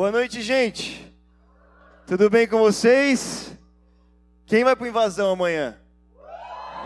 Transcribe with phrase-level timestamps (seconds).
[0.00, 1.14] Boa noite, gente.
[2.06, 3.54] Tudo bem com vocês?
[4.46, 5.76] Quem vai para invasão amanhã?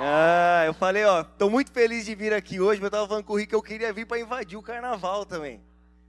[0.01, 3.23] Ah, eu falei, ó, tô muito feliz de vir aqui hoje, mas eu tava falando
[3.23, 5.63] com o Rick que eu queria vir para invadir o carnaval também.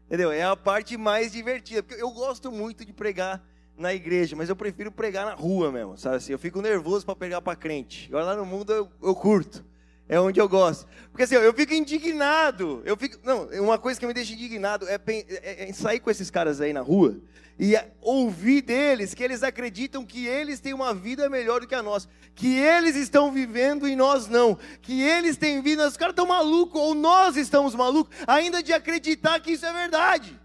[0.07, 0.31] Entendeu?
[0.31, 3.39] É a parte mais divertida, porque eu gosto muito de pregar
[3.77, 6.31] na igreja, mas eu prefiro pregar na rua mesmo, sabe assim?
[6.31, 8.07] Eu fico nervoso para pregar para crente.
[8.07, 9.63] Agora lá no mundo eu, eu curto.
[10.07, 10.87] É onde eu gosto.
[11.11, 12.81] Porque assim, eu fico indignado.
[12.85, 16.29] Eu fico, não, uma coisa que me deixa indignado é, é, é sair com esses
[16.29, 17.19] caras aí na rua
[17.57, 21.81] e ouvir deles que eles acreditam que eles têm uma vida melhor do que a
[21.81, 26.25] nossa, que eles estão vivendo e nós não, que eles têm vida, os caras estão
[26.25, 30.37] malucos ou nós estamos malucos ainda de acreditar que isso é verdade.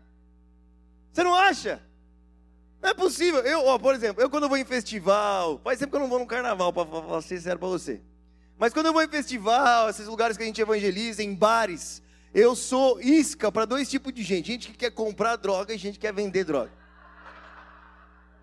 [1.12, 1.82] Você não acha?
[2.80, 3.40] Não é possível.
[3.40, 6.20] Eu, ó, por exemplo, eu quando vou em festival, faz tempo que eu não vou
[6.20, 8.00] no carnaval, para falar sincero para você.
[8.60, 12.02] Mas quando eu vou em festival, esses lugares que a gente evangeliza, em bares,
[12.34, 15.94] eu sou isca para dois tipos de gente: gente que quer comprar droga e gente
[15.94, 16.70] que quer vender droga.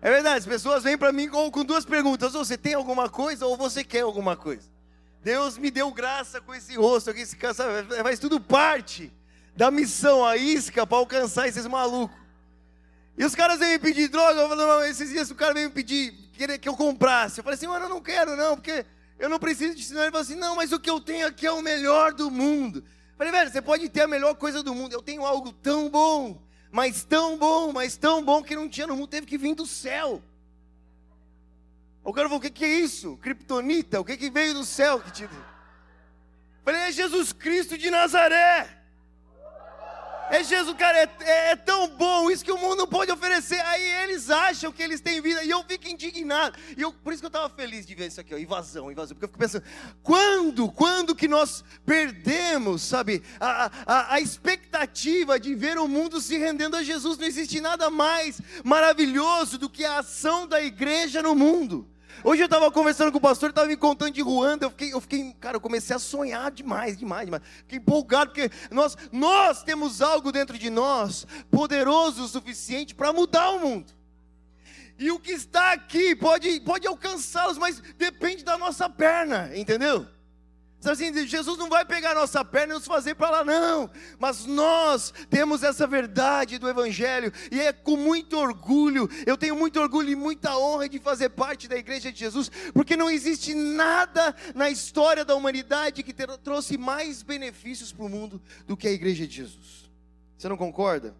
[0.02, 3.08] É verdade, as pessoas vêm para mim com, com duas perguntas: ou você tem alguma
[3.08, 4.68] coisa ou você quer alguma coisa.
[5.22, 7.36] Deus me deu graça com esse rosto aqui, esse
[8.02, 9.12] faz tudo parte
[9.54, 12.18] da missão, a isca para alcançar esses malucos.
[13.16, 15.74] E os caras vêm me pedir droga, eu falei, esses dias o cara veio me
[15.74, 17.38] pedir, querer que eu comprasse.
[17.38, 18.84] Eu falei assim, mano, eu não quero não, porque
[19.18, 20.04] eu não preciso de sinal.
[20.04, 22.78] Ele falou assim: não, mas o que eu tenho aqui é o melhor do mundo.
[22.78, 24.92] Eu falei, velho, você pode ter a melhor coisa do mundo.
[24.92, 28.94] Eu tenho algo tão bom, mas tão bom, mas tão bom que não tinha no
[28.94, 30.22] mundo, teve que vir do céu.
[32.04, 33.16] O cara falou: o que, é isso?
[33.18, 34.00] Kryptonita?
[34.00, 35.28] O que, que veio do céu que te.
[36.64, 38.77] Falei, é Jesus Cristo de Nazaré.
[40.30, 43.60] É Jesus, cara, é, é, é, tão bom isso que o mundo não pode oferecer.
[43.60, 46.58] Aí eles acham que eles têm vida e eu fico indignado.
[46.76, 49.14] E eu, por isso que eu estava feliz de ver isso aqui, ó, invasão, invasão.
[49.14, 49.64] Porque eu fico pensando,
[50.02, 56.36] quando, quando que nós perdemos, sabe, a, a, a expectativa de ver o mundo se
[56.36, 57.16] rendendo a Jesus?
[57.16, 61.88] Não existe nada mais maravilhoso do que a ação da igreja no mundo.
[62.24, 64.92] Hoje eu estava conversando com o pastor, ele estava me contando de Ruanda, eu fiquei,
[64.92, 67.42] eu fiquei, cara, eu comecei a sonhar demais, demais, demais.
[67.58, 73.50] Fiquei empolgado, porque nós, nós temos algo dentro de nós, poderoso o suficiente para mudar
[73.50, 73.92] o mundo.
[74.98, 80.06] E o que está aqui pode, pode alcançá-los, mas depende da nossa perna, entendeu?
[80.84, 83.90] Assim, Jesus não vai pegar nossa perna e nos fazer para lá, não.
[84.18, 89.80] Mas nós temos essa verdade do Evangelho, e é com muito orgulho, eu tenho muito
[89.80, 94.34] orgulho e muita honra de fazer parte da igreja de Jesus, porque não existe nada
[94.54, 99.26] na história da humanidade que trouxe mais benefícios para o mundo do que a igreja
[99.26, 99.90] de Jesus.
[100.36, 101.14] Você não concorda?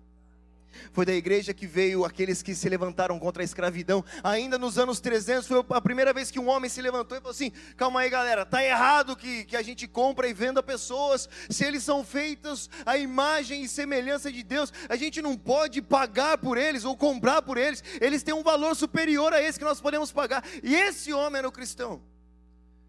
[0.92, 4.04] Foi da igreja que veio aqueles que se levantaram contra a escravidão.
[4.22, 7.32] Ainda nos anos 300 foi a primeira vez que um homem se levantou e falou
[7.32, 11.28] assim: calma aí, galera, tá errado que, que a gente compra e venda pessoas.
[11.48, 16.38] Se eles são feitos à imagem e semelhança de Deus, a gente não pode pagar
[16.38, 17.82] por eles ou comprar por eles.
[18.00, 20.44] Eles têm um valor superior a esse que nós podemos pagar.
[20.62, 22.00] E esse homem era o cristão.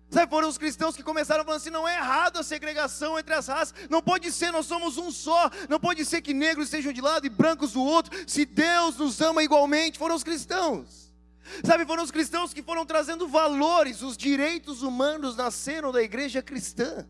[0.10, 3.48] Sabe, foram os cristãos que começaram falando assim: não é errado a segregação entre as
[3.48, 7.00] raças, não pode ser, nós somos um só, não pode ser que negros estejam de
[7.00, 10.00] lado e brancos do outro, se Deus nos ama igualmente.
[10.00, 11.10] Foram os cristãos.
[11.64, 17.08] Sabe, foram os cristãos que foram trazendo valores, os direitos humanos nasceram da igreja cristã.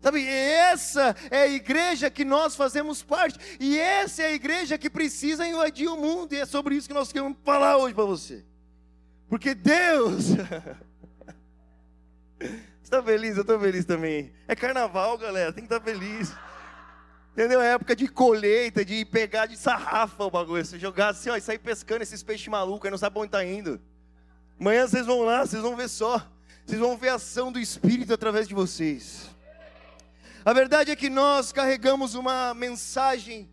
[0.00, 4.88] Sabe, essa é a igreja que nós fazemos parte, e essa é a igreja que
[4.88, 8.44] precisa invadir o mundo, e é sobre isso que nós queremos falar hoje para você.
[9.28, 10.26] Porque Deus.
[12.40, 13.36] Você está feliz?
[13.36, 14.32] Eu estou feliz também.
[14.48, 16.34] É carnaval, galera, tem que estar tá feliz.
[17.32, 17.60] Entendeu?
[17.60, 20.64] É época de colheita, de pegar de sarrafa o bagulho.
[20.64, 23.44] Você jogar assim, ó, e sair pescando esses peixes malucos, aí não sabe onde está
[23.44, 23.80] indo.
[24.58, 26.26] Amanhã vocês vão lá, vocês vão ver só.
[26.66, 29.30] Vocês vão ver a ação do Espírito através de vocês.
[30.44, 33.48] A verdade é que nós carregamos uma mensagem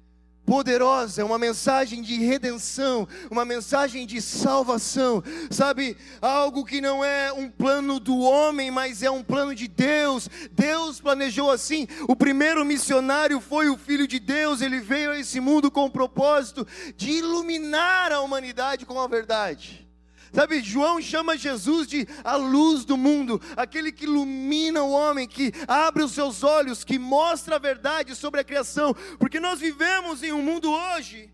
[0.47, 5.21] poderosa, é uma mensagem de redenção, uma mensagem de salvação,
[5.51, 5.97] sabe?
[6.21, 10.29] Algo que não é um plano do homem, mas é um plano de Deus.
[10.53, 11.85] Deus planejou assim.
[12.07, 15.91] O primeiro missionário foi o Filho de Deus, ele veio a esse mundo com o
[15.91, 16.65] propósito
[16.95, 19.86] de iluminar a humanidade com a verdade.
[20.33, 25.51] Sabe, João chama Jesus de a luz do mundo, aquele que ilumina o homem, que
[25.67, 30.31] abre os seus olhos, que mostra a verdade sobre a criação, porque nós vivemos em
[30.31, 31.31] um mundo hoje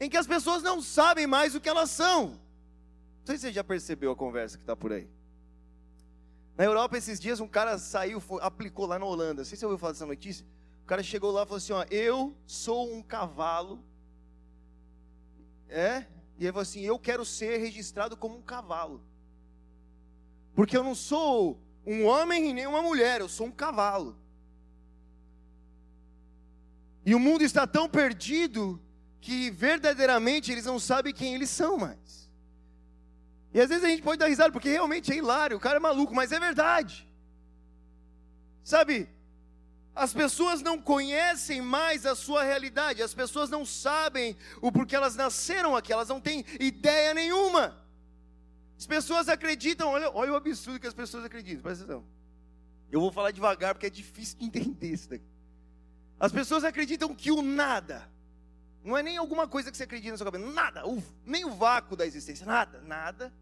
[0.00, 2.28] em que as pessoas não sabem mais o que elas são.
[2.28, 5.06] Não sei se você já percebeu a conversa que está por aí.
[6.56, 9.42] Na Europa, esses dias, um cara saiu, aplicou lá na Holanda.
[9.42, 10.44] Não sei se você ouviu falar dessa notícia.
[10.82, 13.82] O cara chegou lá e falou assim: ó, Eu sou um cavalo.
[15.68, 16.06] É?
[16.40, 19.04] E ele falou assim: Eu quero ser registrado como um cavalo.
[20.54, 24.16] Porque eu não sou um homem e nem uma mulher, eu sou um cavalo.
[27.04, 28.80] E o mundo está tão perdido
[29.20, 32.30] que verdadeiramente eles não sabem quem eles são mais.
[33.52, 35.80] E às vezes a gente pode dar risada, porque realmente é hilário, o cara é
[35.80, 37.06] maluco, mas é verdade.
[38.62, 39.08] Sabe,
[39.94, 45.16] as pessoas não conhecem mais a sua realidade, as pessoas não sabem o porquê elas
[45.16, 47.76] nasceram aqui, elas não têm ideia nenhuma.
[48.78, 52.04] As pessoas acreditam, olha, olha o absurdo que as pessoas acreditam, presta atenção.
[52.90, 55.24] Eu vou falar devagar porque é difícil de entender isso daqui.
[56.18, 58.08] As pessoas acreditam que o nada,
[58.84, 61.50] não é nem alguma coisa que você acredita na sua cabeça, nada, o, nem o
[61.50, 63.32] vácuo da existência, nada, nada,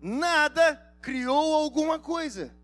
[0.00, 2.54] nada criou alguma coisa.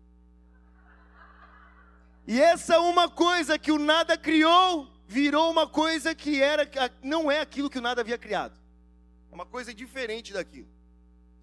[2.27, 6.67] E essa uma coisa que o nada criou, virou uma coisa que era
[7.03, 8.59] não é aquilo que o nada havia criado.
[9.31, 10.67] É uma coisa diferente daquilo.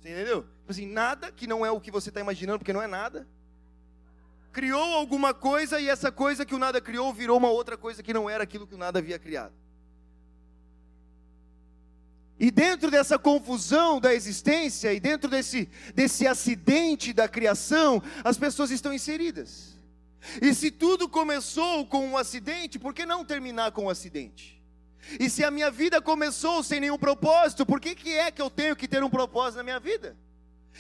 [0.01, 0.43] Você entendeu?
[0.43, 3.29] Tipo assim, nada que não é o que você está imaginando, porque não é nada.
[4.53, 8.13] Criou alguma coisa e essa coisa que o nada criou virou uma outra coisa que
[8.13, 9.55] não era aquilo que o nada havia criado.
[12.39, 18.73] E dentro dessa confusão da existência, e dentro desse, desse acidente da criação, as pessoas
[18.73, 19.72] estão inseridas.
[20.41, 24.63] E se tudo começou com um acidente, por que não terminar com um acidente?
[25.19, 28.49] E se a minha vida começou sem nenhum propósito, por que, que é que eu
[28.49, 30.17] tenho que ter um propósito na minha vida?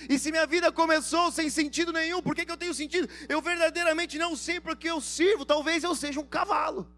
[0.09, 3.09] E se minha vida começou sem sentido nenhum, por que, que eu tenho sentido?
[3.29, 6.91] Eu verdadeiramente não sei porque eu sirvo, talvez eu seja um cavalo.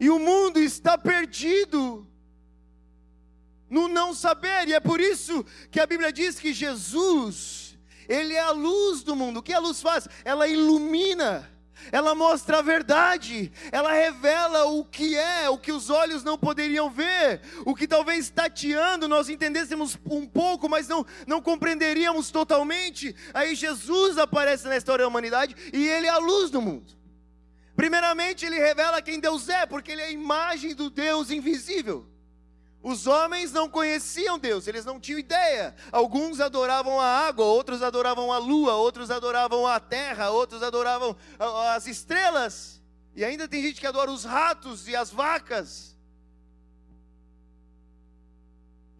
[0.00, 2.06] E o mundo está perdido
[3.70, 7.61] no não saber, e é por isso que a Bíblia diz que Jesus,
[8.08, 9.38] Ele é a luz do mundo.
[9.38, 10.08] O que a luz faz?
[10.24, 11.50] Ela ilumina,
[11.90, 16.90] ela mostra a verdade, ela revela o que é, o que os olhos não poderiam
[16.90, 23.14] ver, o que talvez tateando nós entendêssemos um pouco, mas não, não compreenderíamos totalmente.
[23.32, 27.02] Aí Jesus aparece na história da humanidade e Ele é a luz do mundo.
[27.74, 32.06] Primeiramente, ele revela quem Deus é, porque ele é a imagem do Deus invisível.
[32.82, 35.74] Os homens não conheciam Deus, eles não tinham ideia.
[35.92, 41.16] Alguns adoravam a água, outros adoravam a lua, outros adoravam a terra, outros adoravam
[41.74, 42.82] as estrelas.
[43.14, 45.96] E ainda tem gente que adora os ratos e as vacas.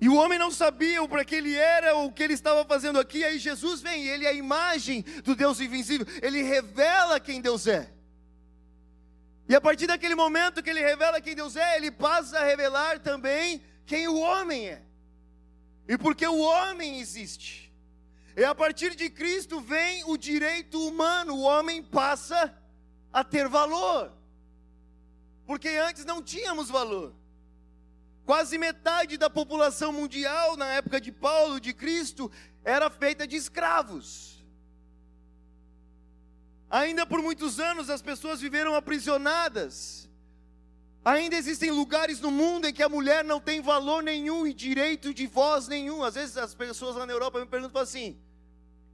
[0.00, 3.24] E o homem não sabia para que ele era, o que ele estava fazendo aqui.
[3.24, 6.06] Aí Jesus vem, ele é a imagem do Deus invisível.
[6.22, 7.90] Ele revela quem Deus é.
[9.48, 13.00] E a partir daquele momento que ele revela quem Deus é, ele passa a revelar
[13.00, 14.82] também quem o homem é.
[15.88, 17.72] E porque o homem existe.
[18.36, 22.56] E a partir de Cristo vem o direito humano, o homem passa
[23.12, 24.12] a ter valor.
[25.46, 27.14] Porque antes não tínhamos valor.
[28.24, 32.30] Quase metade da população mundial na época de Paulo, de Cristo,
[32.64, 34.42] era feita de escravos.
[36.70, 40.08] Ainda por muitos anos as pessoas viveram aprisionadas.
[41.04, 45.12] Ainda existem lugares no mundo em que a mulher não tem valor nenhum e direito
[45.12, 46.04] de voz nenhum.
[46.04, 48.16] Às vezes as pessoas lá na Europa me perguntam assim: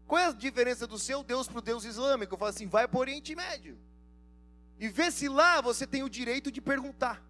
[0.06, 2.32] qual é a diferença do seu Deus para o Deus islâmico?
[2.32, 3.78] Eu falo assim: vai para o Oriente Médio.
[4.81, 7.22] E vê se lá você tem o direito de perguntar.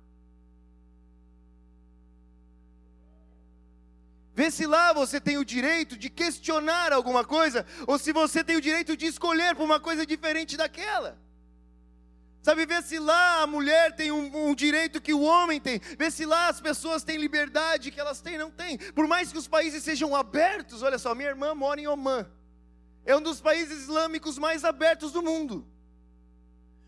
[4.33, 8.55] Vê se lá você tem o direito de questionar alguma coisa, ou se você tem
[8.55, 11.19] o direito de escolher por uma coisa diferente daquela.
[12.49, 15.79] Sabe, vê se lá a mulher tem um, um, direito que o homem tem.
[15.99, 18.79] Vê se lá as pessoas têm liberdade que elas têm, não têm.
[18.79, 22.27] Por mais que os países sejam abertos, olha só, minha irmã mora em Oman.
[23.05, 25.69] É um dos países islâmicos mais abertos do mundo.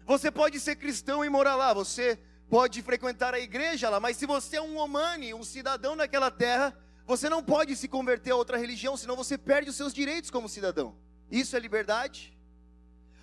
[0.07, 4.25] Você pode ser cristão e morar lá, você pode frequentar a igreja lá, mas se
[4.25, 6.75] você é um omani, um cidadão daquela terra,
[7.07, 10.49] você não pode se converter a outra religião, senão você perde os seus direitos como
[10.49, 10.97] cidadão.
[11.31, 12.35] Isso é liberdade?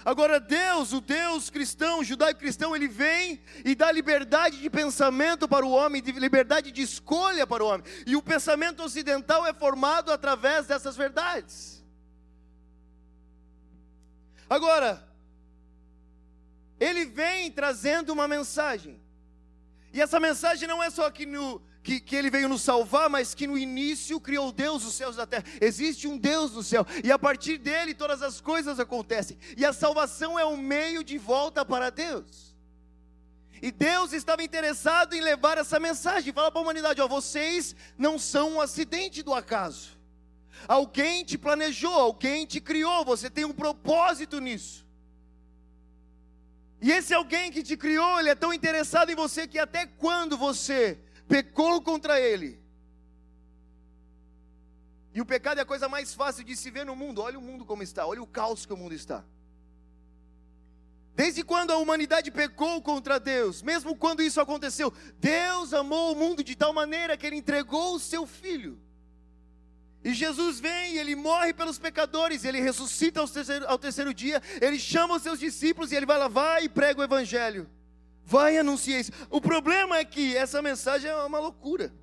[0.05, 5.71] Agora, Deus, o Deus cristão, judaico-cristão, ele vem e dá liberdade de pensamento para o
[5.71, 7.85] homem, liberdade de escolha para o homem.
[8.05, 11.83] E o pensamento ocidental é formado através dessas verdades.
[14.49, 15.05] Agora,
[16.79, 19.01] ele vem trazendo uma mensagem.
[19.91, 23.33] E essa mensagem não é só aqui no, que, que ele veio nos salvar, mas
[23.33, 25.45] que no início criou Deus os céus da terra.
[25.61, 29.37] Existe um Deus no céu, e a partir dele todas as coisas acontecem.
[29.55, 32.53] E a salvação é um meio de volta para Deus.
[33.61, 38.19] E Deus estava interessado em levar essa mensagem, fala para a humanidade: ó, vocês não
[38.19, 39.97] são um acidente do acaso.
[40.67, 44.85] Alguém te planejou, alguém te criou, você tem um propósito nisso.
[46.81, 50.37] E esse alguém que te criou, ele é tão interessado em você que até quando
[50.37, 52.59] você pecou contra ele.
[55.13, 57.21] E o pecado é a coisa mais fácil de se ver no mundo.
[57.21, 59.23] Olha o mundo como está, olha o caos que o mundo está.
[61.15, 66.43] Desde quando a humanidade pecou contra Deus, mesmo quando isso aconteceu, Deus amou o mundo
[66.43, 68.79] de tal maneira que ele entregou o seu filho.
[70.03, 74.77] E Jesus vem, ele morre pelos pecadores, ele ressuscita ao terceiro, ao terceiro dia, ele
[74.77, 77.67] chama os seus discípulos e ele vai lá, vai e prega o evangelho.
[78.29, 79.13] Vai e anuncia isso.
[79.29, 81.93] O problema é que essa mensagem é uma loucura.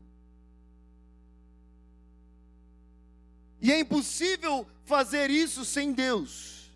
[3.60, 6.72] E é impossível fazer isso sem Deus.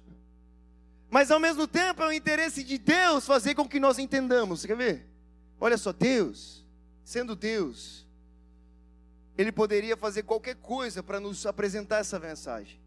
[1.08, 4.60] Mas ao mesmo tempo é o interesse de Deus fazer com que nós entendamos.
[4.60, 5.06] Você quer ver?
[5.58, 6.62] Olha só, Deus,
[7.02, 8.06] sendo Deus,
[9.38, 12.78] Ele poderia fazer qualquer coisa para nos apresentar essa mensagem.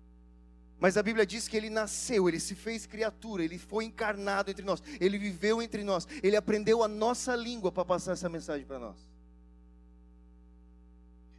[0.82, 4.66] Mas a Bíblia diz que ele nasceu, ele se fez criatura, ele foi encarnado entre
[4.66, 8.80] nós, ele viveu entre nós, ele aprendeu a nossa língua para passar essa mensagem para
[8.80, 8.98] nós.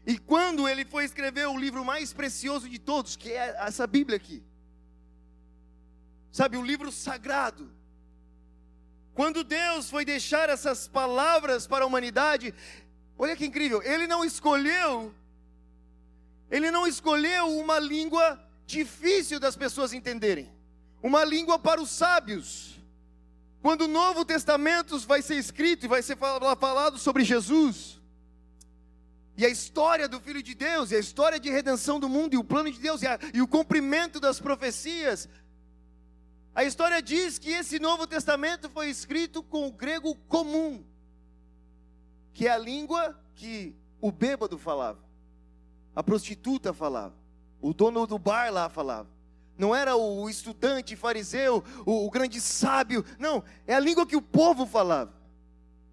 [0.06, 4.16] E quando ele foi escrever o livro mais precioso de todos, que é essa Bíblia
[4.16, 4.44] aqui,
[6.30, 7.68] sabe, o livro sagrado.
[9.12, 12.54] Quando Deus foi deixar essas palavras para a humanidade,
[13.18, 15.12] olha que incrível, Ele não escolheu,
[16.48, 18.40] Ele não escolheu uma língua
[18.72, 20.50] difícil das pessoas entenderem,
[21.02, 22.80] uma língua para os sábios.
[23.60, 28.00] Quando o Novo Testamento vai ser escrito e vai ser falado sobre Jesus,
[29.36, 32.38] e a história do Filho de Deus, e a história de redenção do mundo, e
[32.38, 35.28] o plano de Deus, e, a, e o cumprimento das profecias,
[36.54, 40.84] a história diz que esse Novo Testamento foi escrito com o grego comum,
[42.34, 45.00] que é a língua que o bêbado falava,
[45.94, 47.21] a prostituta falava,
[47.62, 49.08] o dono do bar lá falava.
[49.56, 54.20] Não era o estudante fariseu, o, o grande sábio, não, é a língua que o
[54.20, 55.14] povo falava.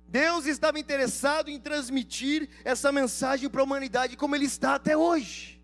[0.08, 5.62] Deus estava interessado em transmitir essa mensagem para a humanidade como ele está até hoje.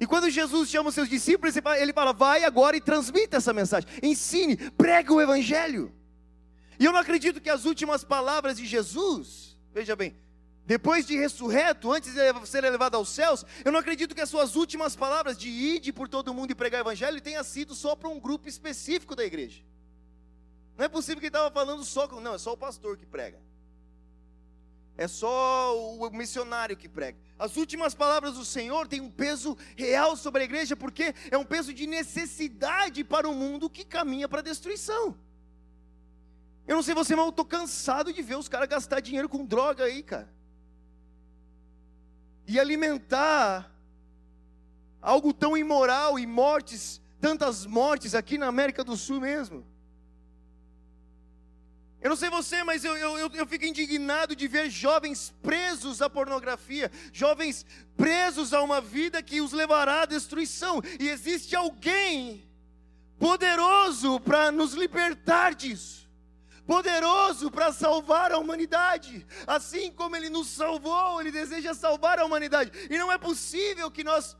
[0.00, 3.86] E quando Jesus chama os seus discípulos, ele fala: vai agora e transmita essa mensagem,
[4.02, 5.92] ensine, prega o Evangelho.
[6.78, 10.16] E eu não acredito que as últimas palavras de Jesus, veja bem,
[10.66, 14.54] depois de ressurreto, antes de ser elevado aos céus, eu não acredito que as suas
[14.54, 18.08] últimas palavras de ir por todo mundo e pregar o Evangelho tenha sido só para
[18.08, 19.62] um grupo específico da igreja.
[20.76, 23.38] Não é possível que ele estava falando só, não, é só o pastor que prega.
[24.96, 27.18] É só o missionário que prega.
[27.38, 31.44] As últimas palavras do Senhor têm um peso real sobre a igreja, porque é um
[31.44, 35.18] peso de necessidade para o mundo que caminha para a destruição.
[36.66, 39.44] Eu não sei você, mas eu estou cansado de ver os caras gastar dinheiro com
[39.44, 40.32] droga aí, cara.
[42.50, 43.72] E alimentar
[45.00, 49.64] algo tão imoral e mortes, tantas mortes aqui na América do Sul mesmo.
[52.00, 56.10] Eu não sei você, mas eu, eu, eu fico indignado de ver jovens presos à
[56.10, 57.64] pornografia, jovens
[57.96, 62.42] presos a uma vida que os levará à destruição, e existe alguém
[63.16, 66.09] poderoso para nos libertar disso,
[66.70, 72.70] poderoso para salvar a humanidade, assim como Ele nos salvou, Ele deseja salvar a humanidade,
[72.88, 74.36] e não é possível que nós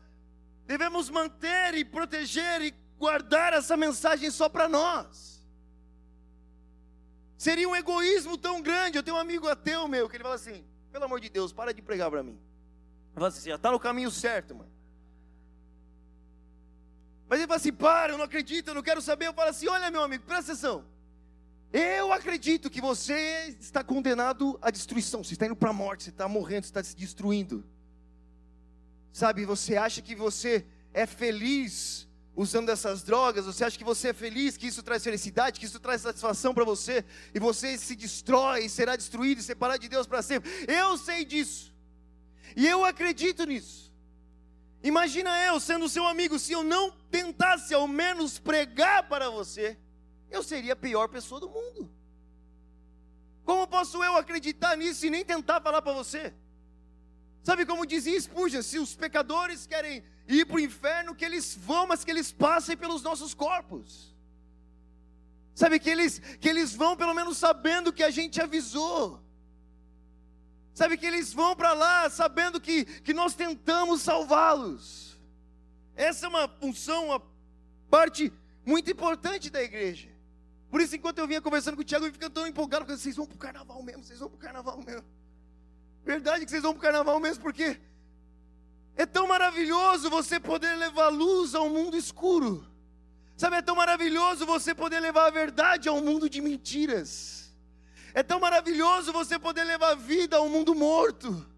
[0.64, 5.44] devemos manter e proteger e guardar essa mensagem só para nós.
[7.36, 8.96] Seria um egoísmo tão grande.
[8.96, 11.74] Eu tenho um amigo ateu meu que ele fala assim: pelo amor de Deus, para
[11.74, 12.38] de pregar para mim.
[13.08, 14.70] Ele fala assim: já está no caminho certo, mano.
[17.28, 19.26] Mas ele fala assim: para, eu não acredito, eu não quero saber.
[19.26, 20.99] Eu falo assim: olha, meu amigo, presta atenção.
[21.72, 25.22] Eu acredito que você está condenado à destruição.
[25.22, 27.64] Você está indo para a morte, você está morrendo, você está se destruindo.
[29.12, 34.12] Sabe, você acha que você é feliz usando essas drogas, você acha que você é
[34.12, 38.68] feliz, que isso traz felicidade, que isso traz satisfação para você, e você se destrói,
[38.68, 40.50] será destruído e separado de Deus para sempre.
[40.66, 41.74] Eu sei disso,
[42.56, 43.92] e eu acredito nisso.
[44.82, 49.76] Imagina eu sendo seu amigo, se eu não tentasse ao menos pregar para você,
[50.30, 51.90] eu seria a pior pessoa do mundo.
[53.44, 56.32] Como posso eu acreditar nisso e nem tentar falar para você?
[57.42, 61.86] Sabe como dizia Spurgeon, se os pecadores querem ir para o inferno, que eles vão,
[61.86, 64.14] mas que eles passem pelos nossos corpos.
[65.54, 69.20] Sabe que eles, que eles vão pelo menos sabendo que a gente avisou.
[70.72, 75.18] Sabe que eles vão para lá sabendo que, que nós tentamos salvá-los.
[75.96, 77.22] Essa é uma função, uma
[77.90, 78.32] parte
[78.64, 80.09] muito importante da igreja.
[80.70, 83.16] Por isso, enquanto eu vinha conversando com o Tiago, eu ficava tão empolgado, porque vocês
[83.16, 85.04] vão para o carnaval mesmo, vocês vão para o carnaval mesmo.
[86.04, 87.80] Verdade que vocês vão para o carnaval mesmo, porque
[88.96, 92.66] é tão maravilhoso você poder levar luz ao mundo escuro.
[93.36, 97.52] Sabe, é tão maravilhoso você poder levar a verdade ao mundo de mentiras.
[98.12, 101.49] É tão maravilhoso você poder levar vida ao mundo morto.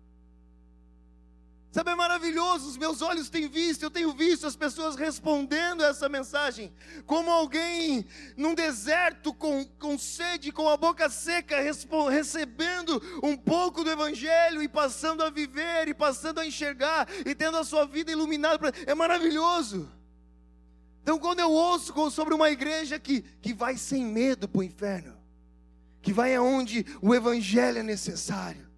[1.72, 6.06] Sabe, é maravilhoso, os meus olhos têm visto, eu tenho visto as pessoas respondendo essa
[6.06, 6.70] mensagem,
[7.06, 8.04] como alguém
[8.36, 11.56] num deserto com, com sede, com a boca seca,
[12.10, 17.56] recebendo um pouco do Evangelho e passando a viver, e passando a enxergar, e tendo
[17.56, 18.70] a sua vida iluminada.
[18.86, 19.90] É maravilhoso.
[21.02, 25.16] Então, quando eu ouço sobre uma igreja que, que vai sem medo para o inferno,
[26.02, 28.68] que vai aonde o Evangelho é necessário,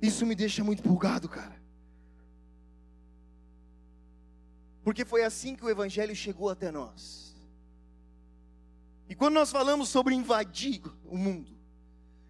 [0.00, 1.63] isso me deixa muito pulgado, cara.
[4.84, 7.34] Porque foi assim que o Evangelho chegou até nós.
[9.08, 11.52] E quando nós falamos sobre invadir o mundo,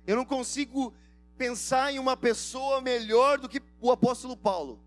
[0.07, 0.95] eu não consigo
[1.37, 4.81] pensar em uma pessoa melhor do que o apóstolo Paulo.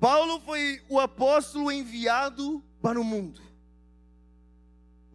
[0.00, 3.40] Paulo foi o apóstolo enviado para o mundo.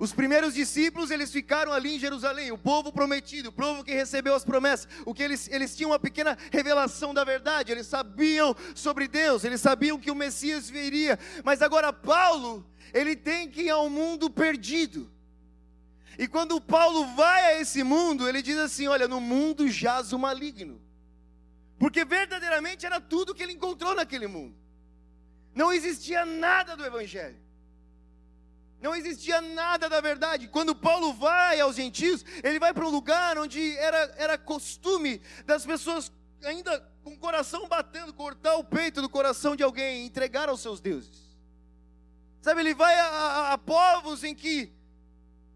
[0.02, 4.34] Os primeiros discípulos, eles ficaram ali em Jerusalém, o povo prometido, o povo que recebeu
[4.34, 9.08] as promessas, o que eles, eles tinham uma pequena revelação da verdade, eles sabiam sobre
[9.08, 13.92] Deus, eles sabiam que o Messias viria, mas agora Paulo, ele tem que ir ao
[13.92, 15.08] mundo perdido.
[16.18, 20.18] E quando Paulo vai a esse mundo, ele diz assim: Olha, no mundo jaz o
[20.18, 20.82] maligno,
[21.78, 24.56] porque verdadeiramente era tudo que ele encontrou naquele mundo,
[25.54, 27.41] não existia nada do Evangelho.
[28.82, 30.48] Não existia nada da verdade.
[30.48, 35.64] Quando Paulo vai aos gentios, ele vai para um lugar onde era, era costume das
[35.64, 36.12] pessoas,
[36.44, 40.82] ainda com o coração batendo, cortar o peito do coração de alguém entregar aos seus
[40.82, 41.32] deuses.
[42.42, 44.74] Sabe, ele vai a, a, a povos em que,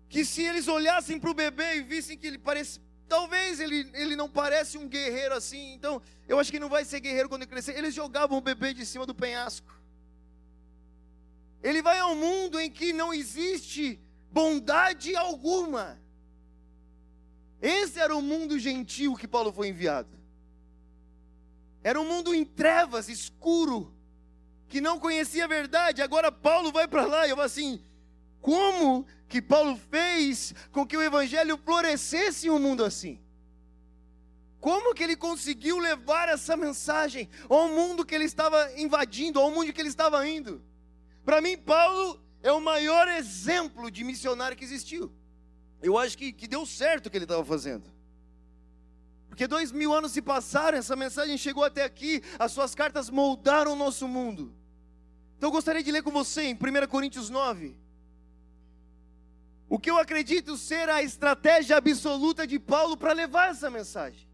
[0.07, 4.15] que se eles olhassem para o bebê e vissem que ele parece, talvez ele, ele
[4.15, 7.49] não parece um guerreiro assim, então eu acho que não vai ser guerreiro quando ele
[7.49, 7.75] crescer.
[7.75, 9.74] Eles jogavam o bebê de cima do penhasco.
[11.61, 13.99] Ele vai ao mundo em que não existe
[14.31, 15.99] bondade alguma.
[17.61, 20.09] Esse era o mundo gentil que Paulo foi enviado.
[21.83, 23.93] Era um mundo em trevas, escuro,
[24.67, 26.01] que não conhecia a verdade.
[26.01, 27.79] Agora Paulo vai para lá e eu assim:
[28.41, 33.19] como que Paulo fez com que o evangelho florescesse em um mundo assim?
[34.59, 39.71] Como que ele conseguiu levar essa mensagem ao mundo que ele estava invadindo, ao mundo
[39.71, 40.61] que ele estava indo?
[41.25, 45.11] Para mim, Paulo é o maior exemplo de missionário que existiu.
[45.81, 47.91] Eu acho que, que deu certo o que ele estava fazendo.
[49.27, 53.73] Porque dois mil anos se passaram, essa mensagem chegou até aqui, as suas cartas moldaram
[53.73, 54.53] o nosso mundo.
[55.35, 57.75] Então eu gostaria de ler com você em 1 Coríntios 9.
[59.67, 64.24] O que eu acredito ser a estratégia absoluta de Paulo para levar essa mensagem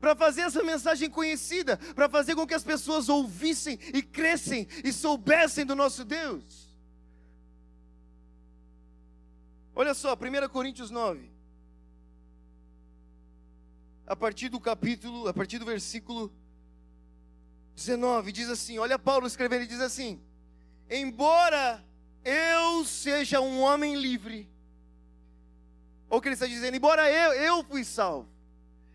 [0.00, 4.92] para fazer essa mensagem conhecida, para fazer com que as pessoas ouvissem e crescem e
[4.92, 6.68] soubessem do nosso Deus.
[9.74, 11.30] Olha só, 1 Coríntios 9.
[14.06, 16.32] A partir do capítulo, a partir do versículo
[17.76, 20.20] 19, diz assim: Olha Paulo escrevendo, ele diz assim:
[20.88, 21.84] Embora
[22.24, 24.50] eu seja um homem livre,
[26.08, 28.28] ou que ele está dizendo, embora eu, eu fui salvo,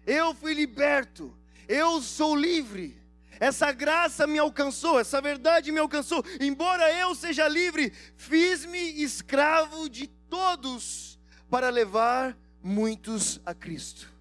[0.05, 1.35] eu fui liberto,
[1.67, 3.01] eu sou livre.
[3.39, 6.23] Essa graça me alcançou, essa verdade me alcançou.
[6.39, 14.11] Embora eu seja livre, fiz-me escravo de todos para levar muitos a Cristo.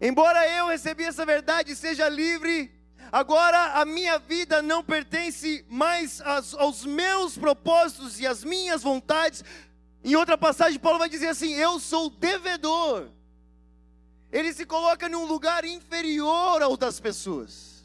[0.00, 2.72] Embora eu recebi essa verdade e seja livre,
[3.12, 9.44] agora a minha vida não pertence mais aos, meus propósitos e às minhas vontades.
[10.02, 13.10] Em outra passagem, Paulo vai dizer assim: Eu sou devedor
[14.32, 17.84] ele se coloca num lugar inferior ao das pessoas.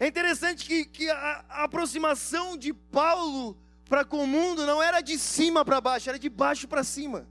[0.00, 3.56] É interessante que, que a, a aproximação de Paulo
[3.88, 7.28] para com o mundo não era de cima para baixo, era de baixo para cima.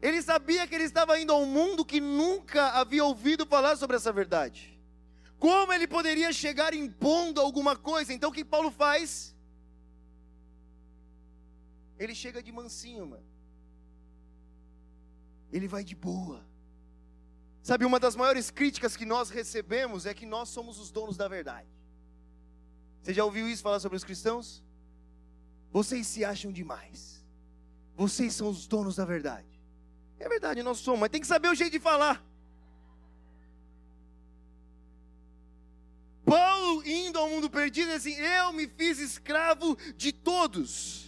[0.00, 3.96] Ele sabia que ele estava indo a um mundo que nunca havia ouvido falar sobre
[3.96, 4.78] essa verdade.
[5.38, 8.12] Como ele poderia chegar impondo alguma coisa?
[8.12, 9.34] Então o que Paulo faz?
[11.98, 13.33] Ele chega de mansinho, mano
[15.54, 16.44] ele vai de boa.
[17.62, 21.28] Sabe, uma das maiores críticas que nós recebemos é que nós somos os donos da
[21.28, 21.68] verdade.
[23.00, 24.62] Você já ouviu isso falar sobre os cristãos?
[25.70, 27.24] Vocês se acham demais.
[27.94, 29.46] Vocês são os donos da verdade.
[30.18, 32.22] É verdade, nós somos, mas tem que saber o jeito de falar.
[36.24, 41.03] Paulo indo ao mundo perdido, assim, eu me fiz escravo de todos.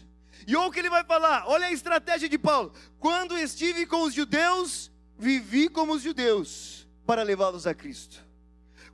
[0.46, 2.72] E olha o que ele vai falar, olha a estratégia de Paulo.
[2.98, 8.26] Quando estive com os judeus, vivi como os judeus, para levá-los a Cristo.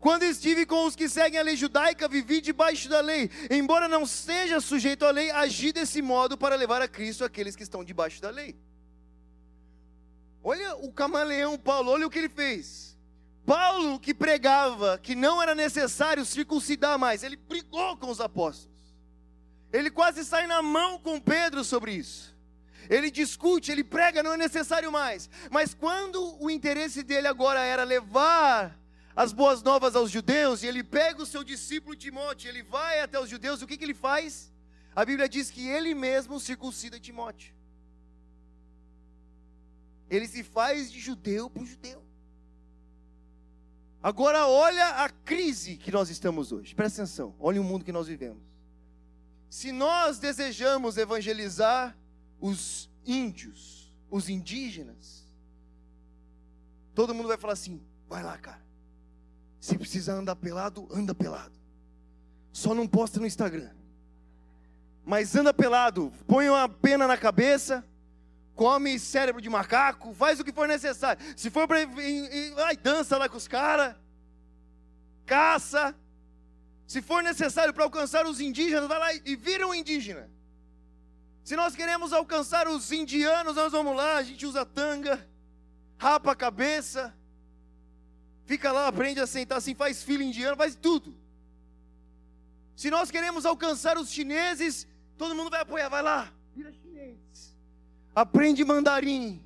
[0.03, 3.31] Quando estive com os que seguem a lei judaica, vivi debaixo da lei.
[3.49, 7.63] Embora não seja sujeito à lei, agi desse modo para levar a Cristo aqueles que
[7.63, 8.57] estão debaixo da lei.
[10.43, 12.99] Olha o camaleão Paulo, olha o que ele fez.
[13.47, 18.72] Paulo, que pregava que não era necessário circuncidar mais, ele brigou com os apóstolos.
[19.73, 22.37] Ele quase sai na mão com Pedro sobre isso.
[22.91, 25.31] Ele discute, ele prega, não é necessário mais.
[25.51, 28.79] Mas quando o interesse dele agora era levar
[29.15, 33.19] as boas novas aos judeus, e ele pega o seu discípulo Timóteo, ele vai até
[33.19, 34.53] os judeus, o que, que ele faz?
[34.95, 37.55] A Bíblia diz que ele mesmo circuncida Timóteo.
[40.11, 42.03] Ele se faz de judeu para judeu.
[44.03, 46.75] Agora olha a crise que nós estamos hoje.
[46.75, 48.52] Presta atenção, olha o mundo que nós vivemos.
[49.53, 51.95] Se nós desejamos evangelizar
[52.41, 55.31] os índios, os indígenas,
[56.95, 58.65] todo mundo vai falar assim: vai lá, cara.
[59.61, 61.53] Se precisar andar pelado, anda pelado.
[62.51, 63.69] Só não posta no Instagram.
[65.05, 67.87] Mas anda pelado, põe uma pena na cabeça,
[68.55, 71.23] come cérebro de macaco, faz o que for necessário.
[71.37, 71.81] Se for para.
[72.55, 73.97] Vai, dança lá com os caras,
[75.27, 75.95] caça,
[76.93, 80.31] se for necessário para alcançar os indígenas, vai lá e vira um indígena.
[81.43, 85.27] Se nós queremos alcançar os indianos, nós vamos lá, a gente usa tanga,
[85.97, 87.17] rapa a cabeça,
[88.45, 91.17] fica lá, aprende a sentar assim, faz filho indiano, faz tudo.
[92.77, 97.57] Se nós queremos alcançar os chineses, todo mundo vai apoiar, vai lá, vira chinês.
[98.15, 99.43] Aprende mandarim,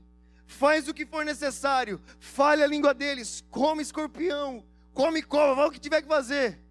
[0.48, 5.70] faz o que for necessário, fale a língua deles, come escorpião, come cobra, vai o
[5.70, 6.65] que tiver que fazer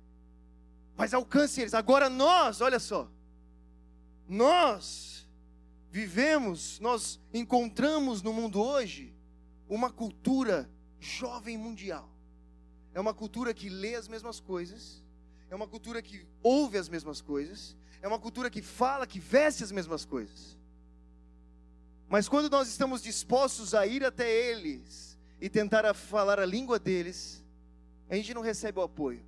[0.95, 1.73] mas alcance eles.
[1.73, 3.09] Agora nós, olha só,
[4.27, 5.27] nós
[5.91, 9.13] vivemos, nós encontramos no mundo hoje
[9.67, 12.09] uma cultura jovem mundial.
[12.93, 15.03] É uma cultura que lê as mesmas coisas,
[15.49, 19.63] é uma cultura que ouve as mesmas coisas, é uma cultura que fala, que veste
[19.63, 20.57] as mesmas coisas.
[22.07, 27.43] Mas quando nós estamos dispostos a ir até eles e tentar falar a língua deles,
[28.09, 29.25] a gente não recebe o apoio.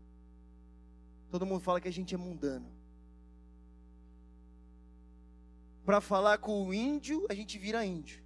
[1.30, 2.72] Todo mundo fala que a gente é mundano.
[5.86, 8.22] Para falar com o índio, a gente vira índio.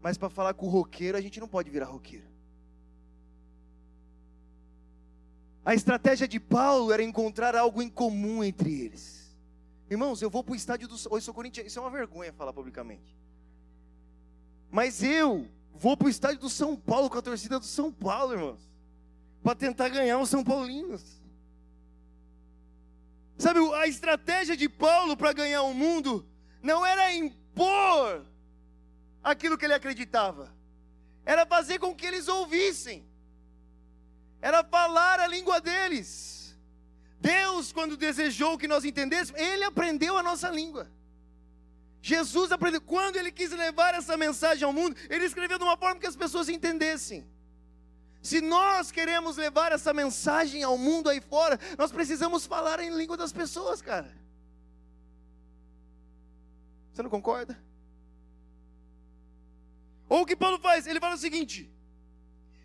[0.00, 2.26] Mas para falar com o roqueiro, a gente não pode virar roqueiro.
[5.64, 9.36] A estratégia de Paulo era encontrar algo em comum entre eles.
[9.90, 10.94] Irmãos, eu vou para o estádio do.
[11.10, 11.66] Hoje sou corintiano.
[11.66, 13.16] Isso é uma vergonha falar publicamente.
[14.70, 18.32] Mas eu vou para o estádio do São Paulo com a torcida do São Paulo,
[18.32, 18.60] irmãos.
[19.42, 21.20] Para tentar ganhar os São Paulinos.
[23.38, 26.26] Sabe, a estratégia de Paulo para ganhar o mundo
[26.62, 28.24] não era impor
[29.22, 30.54] aquilo que ele acreditava,
[31.24, 33.06] era fazer com que eles ouvissem,
[34.40, 36.36] era falar a língua deles.
[37.20, 40.90] Deus, quando desejou que nós entendêssemos, Ele aprendeu a nossa língua.
[42.00, 45.98] Jesus aprendeu, quando Ele quis levar essa mensagem ao mundo, Ele escreveu de uma forma
[45.98, 47.26] que as pessoas entendessem.
[48.22, 53.16] Se nós queremos levar essa mensagem ao mundo aí fora, nós precisamos falar em língua
[53.16, 54.12] das pessoas, cara.
[56.92, 57.56] Você não concorda?
[60.08, 60.86] Ou o que Paulo faz?
[60.86, 61.70] Ele fala o seguinte: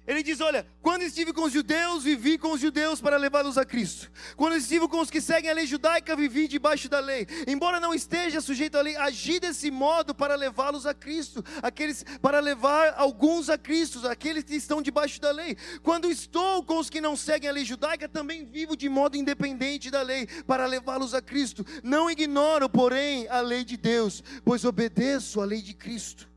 [0.07, 3.63] ele diz: Olha, quando estive com os judeus, vivi com os judeus para levá-los a
[3.63, 4.11] Cristo.
[4.35, 7.27] Quando estive com os que seguem a lei judaica, vivi debaixo da lei.
[7.47, 11.43] Embora não esteja sujeito à lei, agi desse modo para levá-los a Cristo.
[11.61, 15.55] Aqueles para levar alguns a Cristo, aqueles que estão debaixo da lei.
[15.83, 19.91] Quando estou com os que não seguem a lei judaica, também vivo de modo independente
[19.91, 21.63] da lei para levá-los a Cristo.
[21.83, 26.27] Não ignoro, porém, a lei de Deus, pois obedeço à lei de Cristo.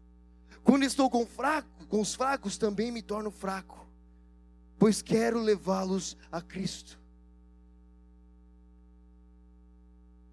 [0.63, 3.87] Quando estou com fraco com os fracos também me torno fraco,
[4.81, 6.99] pois quero levá-los a Cristo.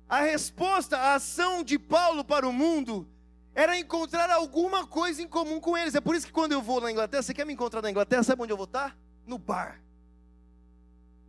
[0.10, 3.08] A resposta, a ação de Paulo para o mundo
[3.54, 5.94] era encontrar alguma coisa em comum com eles.
[5.94, 8.24] É por isso que quando eu vou na Inglaterra, você quer me encontrar na Inglaterra,
[8.24, 8.98] sabe onde eu vou estar?
[9.28, 9.80] No bar.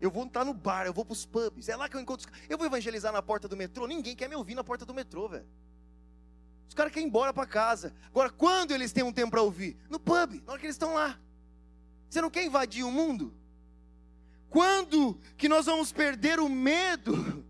[0.00, 1.68] Eu vou estar no bar, eu vou para os pubs.
[1.68, 2.26] É lá que eu encontro.
[2.48, 3.86] Eu vou evangelizar na porta do metrô.
[3.86, 5.46] Ninguém quer me ouvir na porta do metrô, velho.
[6.72, 7.92] Os caras querem ir embora para casa.
[8.06, 9.76] Agora, quando eles têm um tempo para ouvir?
[9.90, 11.18] No pub, na hora que eles estão lá.
[12.08, 13.34] Você não quer invadir o mundo?
[14.48, 17.44] Quando que nós vamos perder o medo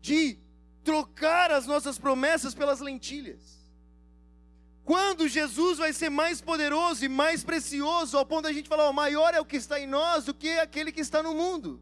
[0.00, 0.36] de
[0.82, 3.56] trocar as nossas promessas pelas lentilhas?
[4.84, 8.92] Quando Jesus vai ser mais poderoso e mais precioso, ao ponto da gente falar, o
[8.92, 11.80] maior é o que está em nós do que aquele que está no mundo?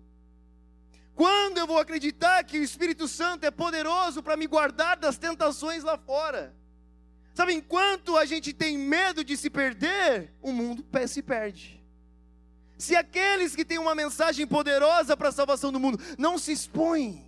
[1.17, 5.83] Quando eu vou acreditar que o Espírito Santo é poderoso para me guardar das tentações
[5.83, 6.55] lá fora?
[7.33, 11.83] Sabe, enquanto a gente tem medo de se perder, o mundo se perde.
[12.77, 17.27] Se aqueles que têm uma mensagem poderosa para a salvação do mundo não se expõem,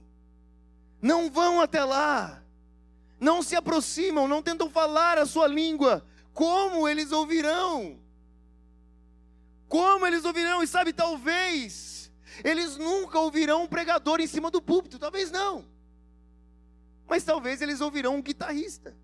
[1.01, 2.43] não vão até lá,
[3.19, 7.99] não se aproximam, não tentam falar a sua língua, como eles ouvirão?
[9.67, 10.63] Como eles ouvirão?
[10.63, 11.98] E sabe, talvez
[12.45, 15.65] eles nunca ouvirão um pregador em cima do púlpito, talvez não.
[17.07, 18.97] Mas talvez eles ouvirão um guitarrista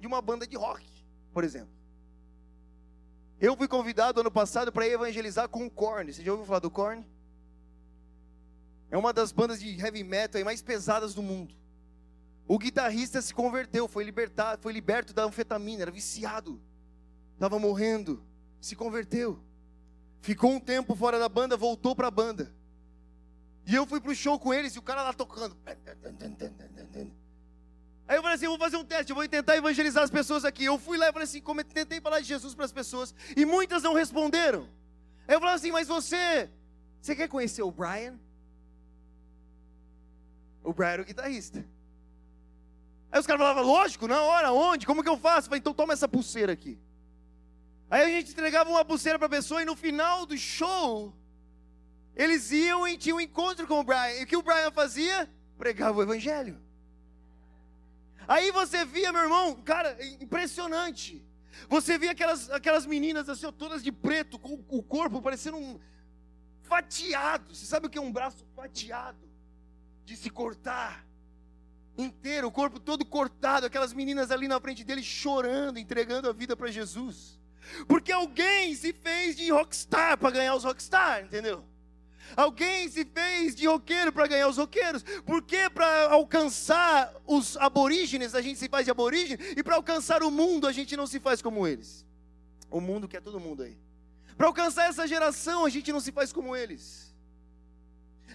[0.00, 0.84] de uma banda de rock,
[1.32, 1.72] por exemplo.
[3.40, 6.12] Eu fui convidado ano passado para evangelizar com o Korn.
[6.12, 7.06] Você já ouviu falar do Korn?
[8.90, 11.54] É uma das bandas de heavy metal mais pesadas do mundo.
[12.46, 16.60] O guitarrista se converteu, foi libertado, foi liberto da anfetamina, era viciado,
[17.32, 18.22] estava morrendo,
[18.60, 19.42] se converteu.
[20.20, 22.54] Ficou um tempo fora da banda, voltou para a banda.
[23.66, 25.56] E eu fui pro show com eles e o cara lá tocando.
[28.06, 30.64] Aí eu falei assim: vou fazer um teste, eu vou tentar evangelizar as pessoas aqui.
[30.64, 33.82] Eu fui lá e falei assim: tentei falar de Jesus para as pessoas e muitas
[33.82, 34.68] não responderam.
[35.26, 36.50] Aí eu falei assim: mas você,
[37.00, 38.18] você quer conhecer o Brian?
[40.62, 41.64] O Brian era o guitarrista.
[43.10, 44.84] Aí os caras falavam: lógico, na hora, onde?
[44.84, 45.46] Como que eu faço?
[45.46, 46.78] Eu falei: então toma essa pulseira aqui.
[47.90, 51.14] Aí a gente entregava uma pulseira para a pessoa e no final do show,
[52.16, 54.20] eles iam e tinham um encontro com o Brian.
[54.20, 55.28] E o que o Brian fazia?
[55.58, 56.60] Pregava o evangelho.
[58.26, 61.24] Aí você via, meu irmão, cara, impressionante.
[61.68, 65.78] Você via aquelas, aquelas meninas assim, todas de preto, com o corpo parecendo um
[66.62, 67.54] fatiado.
[67.54, 69.18] Você sabe o que é um braço fatiado?
[70.04, 71.04] De se cortar
[71.96, 76.56] inteiro, o corpo todo cortado, aquelas meninas ali na frente dele chorando, entregando a vida
[76.56, 77.38] para Jesus.
[77.86, 81.64] Porque alguém se fez de rockstar para ganhar os rockstar, entendeu?
[82.36, 85.04] Alguém se fez de roqueiro para ganhar os roqueiros.
[85.24, 90.30] Porque para alcançar os aborígenes a gente se faz de aborígene e para alcançar o
[90.30, 92.04] mundo a gente não se faz como eles.
[92.70, 93.78] O mundo quer todo mundo aí.
[94.36, 97.14] Para alcançar essa geração a gente não se faz como eles.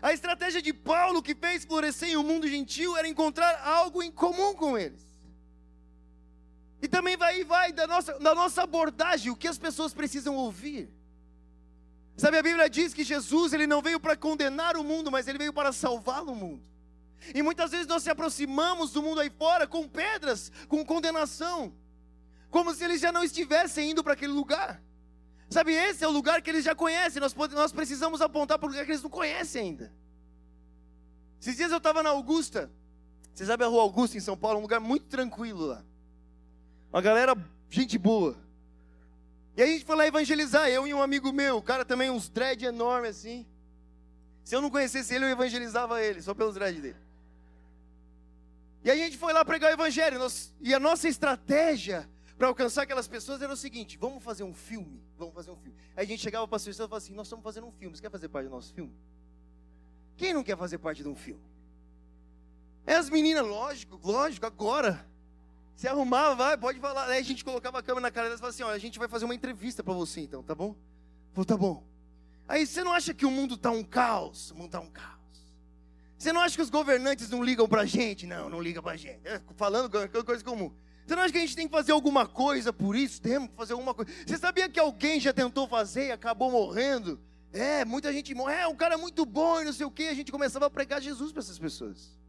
[0.02, 4.54] A estratégia de Paulo que fez florescer um mundo gentil era encontrar algo em comum
[4.54, 5.10] com eles.
[6.82, 10.36] E também vai e vai da nossa, da nossa abordagem, o que as pessoas precisam
[10.36, 10.89] ouvir.
[12.19, 15.38] Sabe, a Bíblia diz que Jesus ele não veio para condenar o mundo, mas ele
[15.38, 16.62] veio para salvar o mundo.
[17.34, 21.73] E muitas vezes nós se aproximamos do mundo aí fora com pedras, com condenação,
[22.49, 24.84] como se eles já não estivessem indo para aquele lugar.
[25.49, 28.69] Sabe, esse é o lugar que eles já conhecem, nós, nós precisamos apontar para o
[28.69, 29.93] lugar que eles não conhecem ainda.
[31.39, 32.69] Esses dias eu estava na Augusta,
[33.34, 35.86] você sabe a rua Augusta em São Paulo, um lugar muito tranquilo lá.
[36.91, 37.34] Uma galera,
[37.69, 38.49] gente boa.
[39.60, 42.30] E a gente foi lá evangelizar, eu e um amigo meu, o cara também, uns
[42.30, 43.45] dread enormes assim.
[44.41, 46.95] Se eu não conhecesse ele, eu evangelizava ele, só pelos dread dele.
[48.86, 50.17] E a gente foi lá pregar o evangelho,
[50.62, 55.04] e a nossa estratégia para alcançar aquelas pessoas era o seguinte: vamos fazer um filme,
[55.17, 55.78] vamos fazer um filme.
[55.93, 57.98] Aí a gente chegava para as pessoas e falava assim: nós estamos fazendo um filme,
[57.98, 58.95] você quer fazer parte do nosso filme?
[60.15, 61.43] Quem não quer fazer parte de um filme?
[62.88, 65.06] É as meninas, lógico, lógico, agora.
[65.80, 67.08] Se arrumava, vai, pode falar.
[67.08, 69.00] Aí a gente colocava a câmera na cara delas e falava assim: olha, a gente
[69.00, 70.76] vai fazer uma entrevista para você então, tá bom?
[71.32, 71.88] Falei, tá bom.
[72.50, 74.52] Aí você não acha que o mundo está um caos?
[74.52, 75.56] O mundo está um caos.
[76.18, 78.28] Você não acha que os governantes não ligam para a gente?
[78.28, 79.22] Não, não ligam para a gente.
[79.24, 79.89] É, falando
[80.26, 80.70] coisa comum.
[81.08, 83.22] Você não acha que a gente tem que fazer alguma coisa por isso?
[83.22, 84.12] Temos que fazer alguma coisa.
[84.28, 87.22] Você sabia que alguém já tentou fazer e acabou morrendo?
[87.54, 88.54] É, muita gente morre.
[88.54, 90.10] É, um cara muito bom e não sei o quê.
[90.12, 92.20] A gente começava a pregar Jesus para essas pessoas.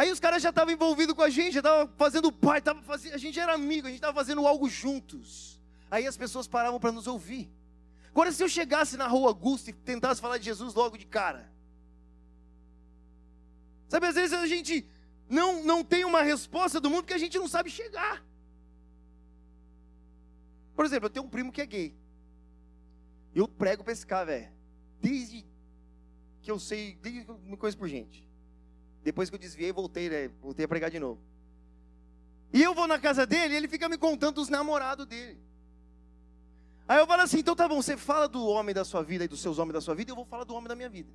[0.00, 3.12] Aí os caras já estavam envolvidos com a gente, já estavam fazendo parte, tava fazendo,
[3.12, 5.60] a gente era amigo, a gente estava fazendo algo juntos.
[5.90, 7.52] Aí as pessoas paravam para nos ouvir.
[8.08, 11.52] Agora, se eu chegasse na rua Augusta e tentasse falar de Jesus logo de cara,
[13.90, 14.88] sabe, às vezes a gente
[15.28, 18.24] não, não tem uma resposta do mundo porque a gente não sabe chegar.
[20.74, 21.94] Por exemplo, eu tenho um primo que é gay.
[23.34, 24.52] Eu prego para esse cara, velho.
[24.98, 25.44] Desde
[26.40, 28.29] que eu sei, desde que eu me conheço por gente.
[29.02, 30.30] Depois que eu desviei, voltei, né?
[30.42, 31.20] Voltei a pregar de novo.
[32.52, 35.38] E eu vou na casa dele e ele fica me contando os namorados dele.
[36.86, 39.28] Aí eu falo assim, então tá bom, você fala do homem da sua vida e
[39.28, 41.10] dos seus homens da sua vida, eu vou falar do homem da minha vida.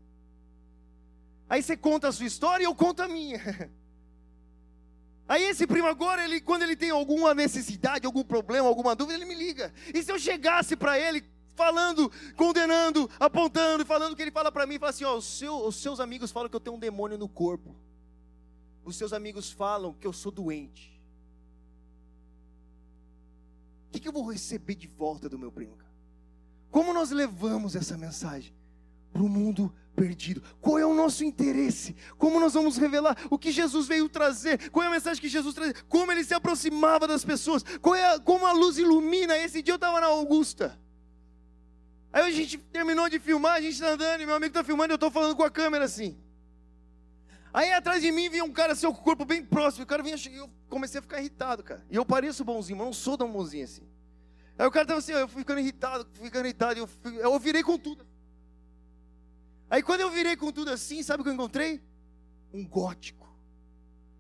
[1.50, 3.40] Aí você conta a sua história e eu conto a minha.
[5.28, 9.26] Aí esse primo agora, ele, quando ele tem alguma necessidade, algum problema, alguma dúvida, ele
[9.26, 9.74] me liga.
[9.94, 14.78] E se eu chegasse para ele falando, condenando, apontando, falando que ele fala para mim,
[14.78, 17.28] fala assim, ó, os, seu, os seus amigos falam que eu tenho um demônio no
[17.28, 17.76] corpo.
[18.84, 20.94] Os seus amigos falam que eu sou doente.
[23.88, 25.78] O que, que eu vou receber de volta do meu primo?
[26.70, 28.54] Como nós levamos essa mensagem
[29.12, 30.44] para o mundo perdido?
[30.60, 31.96] Qual é o nosso interesse?
[32.18, 34.70] Como nós vamos revelar o que Jesus veio trazer?
[34.70, 35.74] Qual é a mensagem que Jesus traz?
[35.88, 37.64] Como ele se aproximava das pessoas?
[37.96, 39.38] É a, como a luz ilumina?
[39.38, 40.78] Esse dia eu estava na Augusta.
[42.16, 44.94] Aí a gente terminou de filmar, a gente está andando, e meu amigo está filmando,
[44.94, 46.18] eu estou falando com a câmera assim.
[47.54, 50.16] Aí atrás de mim vinha um cara assim, o corpo bem próximo, o cara vinha,
[50.34, 51.86] eu comecei a ficar irritado, cara.
[51.92, 53.86] E eu pareço bonzinho, mas não sou tão bonzinho assim.
[54.58, 57.38] Aí o cara tava assim, ó, eu fui ficando irritado, ficando irritado, eu, fui, eu
[57.38, 58.08] virei com tudo.
[59.70, 61.84] Aí quando eu virei com tudo assim, sabe o que eu encontrei?
[62.54, 63.30] Um gótico.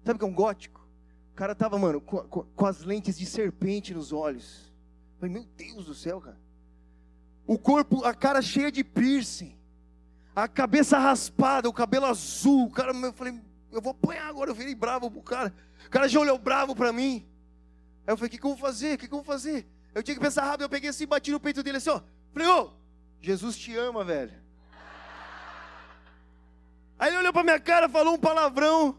[0.04, 0.86] Sabe o que é um gótico?
[1.32, 4.74] O cara tava, mano, com, com, com as lentes de serpente nos olhos.
[5.14, 6.44] Eu falei, meu Deus do céu, cara.
[7.48, 9.56] O corpo, a cara cheia de piercing.
[10.36, 12.66] A cabeça raspada, o cabelo azul.
[12.66, 13.40] O cara, eu falei,
[13.72, 14.50] eu vou apanhar agora.
[14.50, 15.54] Eu virei bravo pro cara.
[15.86, 17.26] O cara já olhou bravo para mim.
[18.06, 18.96] Aí eu falei, o que, que eu vou fazer?
[18.96, 19.68] O que, que eu vou fazer?
[19.94, 22.02] Eu tinha que pensar rápido, eu peguei assim, bati no peito dele assim, ó.
[22.34, 22.72] Falei, ô,
[23.22, 24.34] Jesus te ama, velho.
[27.00, 28.98] Aí ele olhou pra minha cara, falou um palavrão.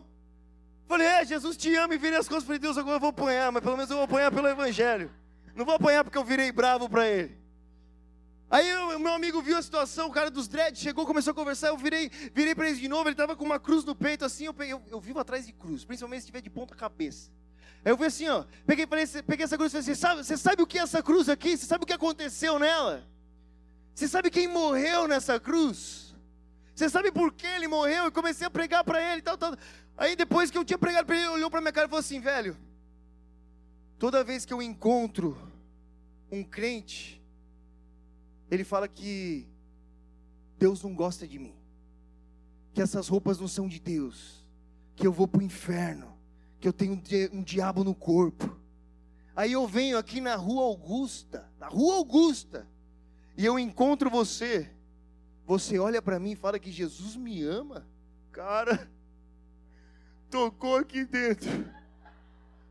[0.88, 2.46] Falei, é, Jesus te ama e virei as coisas.
[2.46, 5.10] Falei, Deus, agora eu vou apanhar, mas pelo menos eu vou apanhar pelo Evangelho.
[5.54, 7.36] Não vou apanhar porque eu virei bravo para ele.
[8.48, 11.68] Aí o meu amigo viu a situação, o cara dos dreads chegou, começou a conversar,
[11.68, 14.44] eu virei, virei para ele de novo, ele estava com uma cruz no peito, assim,
[14.44, 17.30] eu, peguei, eu, eu vivo atrás de cruz, principalmente se estiver de ponta cabeça.
[17.84, 20.36] Aí eu vi assim, ó, peguei, falei, peguei essa cruz e falei assim, sabe, você
[20.36, 21.56] sabe o que é essa cruz aqui?
[21.56, 23.04] Você sabe o que aconteceu nela?
[23.92, 26.14] Você sabe quem morreu nessa cruz?
[26.74, 28.06] Você sabe por que ele morreu?
[28.06, 29.56] E comecei a pregar para ele tal, tal.
[29.96, 32.00] Aí depois que eu tinha pregado para ele, ele olhou para minha cara e falou
[32.00, 32.56] assim, velho,
[33.98, 35.36] toda vez que eu encontro
[36.30, 37.22] um crente,
[38.50, 39.48] ele fala que
[40.58, 41.54] Deus não gosta de mim,
[42.72, 44.44] que essas roupas não são de Deus,
[44.94, 46.16] que eu vou para o inferno
[46.60, 47.00] que eu tenho
[47.32, 48.58] um diabo no corpo.
[49.34, 52.66] Aí eu venho aqui na Rua Augusta, na Rua Augusta,
[53.36, 54.70] e eu encontro você.
[55.44, 57.86] Você olha para mim e fala que Jesus me ama?
[58.32, 58.90] Cara,
[60.30, 61.70] tocou aqui dentro.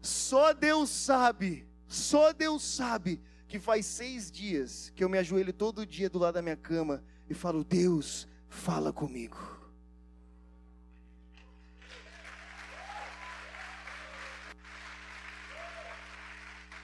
[0.01, 3.21] Só Deus sabe, só Deus sabe
[3.55, 7.01] que faz seis dias que eu me ajoelho todo dia do lado da minha cama
[7.29, 9.37] e falo: Deus, fala comigo.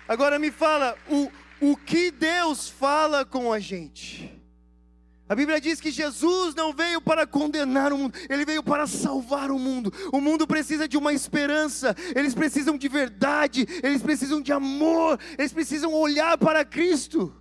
[0.07, 1.29] Agora me fala, o,
[1.60, 4.40] o que Deus fala com a gente?
[5.32, 9.50] A Bíblia diz que Jesus não veio para condenar o mundo, ele veio para salvar
[9.50, 9.89] o mundo.
[10.12, 15.54] O mundo precisa de uma esperança, eles precisam de verdade, eles precisam de amor, eles
[15.54, 17.34] precisam olhar para Cristo.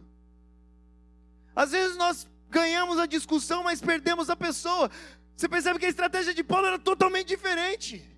[1.53, 4.89] Às vezes nós ganhamos a discussão, mas perdemos a pessoa.
[5.37, 8.09] Você percebe que a estratégia de Paulo era totalmente diferente.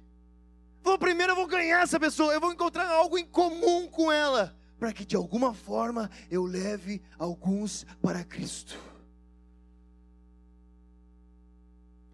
[0.83, 4.55] Falou, primeiro eu vou ganhar essa pessoa, eu vou encontrar algo em comum com ela,
[4.79, 8.91] para que de alguma forma eu leve alguns para Cristo.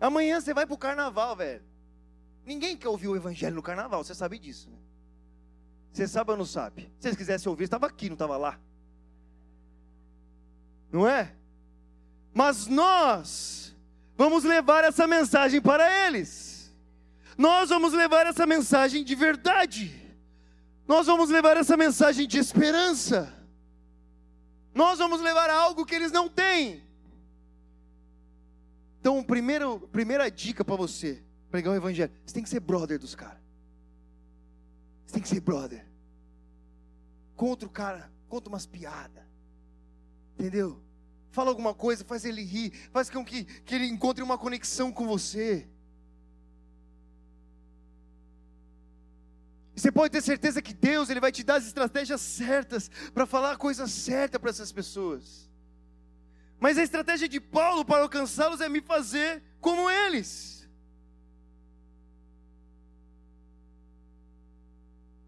[0.01, 1.63] Amanhã você vai para o carnaval, velho.
[2.45, 4.79] Ninguém quer ouvir o evangelho no carnaval, você sabe disso, né?
[5.93, 6.83] Você sabe ou não sabe?
[6.83, 8.59] Se vocês quisessem ouvir, estava aqui, não estava lá.
[10.93, 11.35] Não é?
[12.33, 13.75] Mas nós
[14.17, 16.59] vamos levar essa mensagem para eles
[17.39, 19.97] nós vamos levar essa mensagem de verdade,
[20.89, 23.33] nós vamos levar essa mensagem de esperança,
[24.75, 26.83] nós vamos levar algo que eles não têm.
[29.09, 33.15] Então, primeiro, primeira dica para você pregar o evangelho: você tem que ser brother dos
[33.15, 33.41] caras.
[35.07, 35.83] Você tem que ser brother.
[37.35, 39.25] Contra o cara, conta umas piadas.
[40.35, 40.79] Entendeu?
[41.31, 45.07] Fala alguma coisa, faz ele rir, faz com que, que ele encontre uma conexão com
[45.07, 45.67] você.
[49.75, 53.53] Você pode ter certeza que Deus ele vai te dar as estratégias certas para falar
[53.53, 55.48] a coisa certa para essas pessoas.
[56.61, 60.69] Mas a estratégia de Paulo para alcançá-los é me fazer como eles.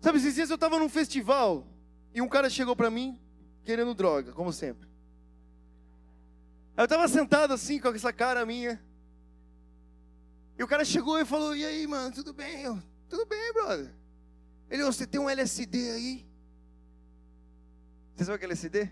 [0.01, 1.66] Sabe, esses dias eu estava num festival
[2.14, 3.21] e um cara chegou para mim
[3.64, 4.88] querendo droga, como sempre.
[6.77, 8.83] Eu estava sentado assim com essa cara minha.
[10.59, 12.62] E o cara chegou e falou: E aí, mano, tudo bem?
[12.62, 13.95] Eu, tudo bem, brother.
[14.71, 16.27] Ele, você tem um LSD aí?
[18.14, 18.90] Você sabe o que é LSD?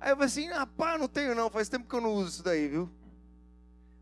[0.00, 2.42] Aí eu falei assim, rapaz, não tenho não, faz tempo que eu não uso isso
[2.42, 2.88] daí, viu?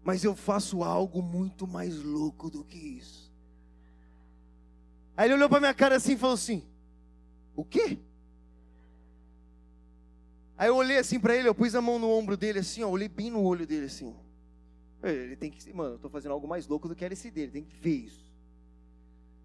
[0.03, 3.31] Mas eu faço algo muito mais louco do que isso.
[5.17, 6.65] Aí ele olhou para minha cara assim e falou assim:
[7.57, 7.99] O quê?
[10.57, 12.89] Aí eu olhei assim para ele, eu pus a mão no ombro dele assim, ó,
[12.89, 14.15] olhei bem no olho dele assim.
[15.03, 17.65] Ele tem que, mano, eu tô fazendo algo mais louco do que LSD, ele tem
[17.65, 18.35] que ver isso.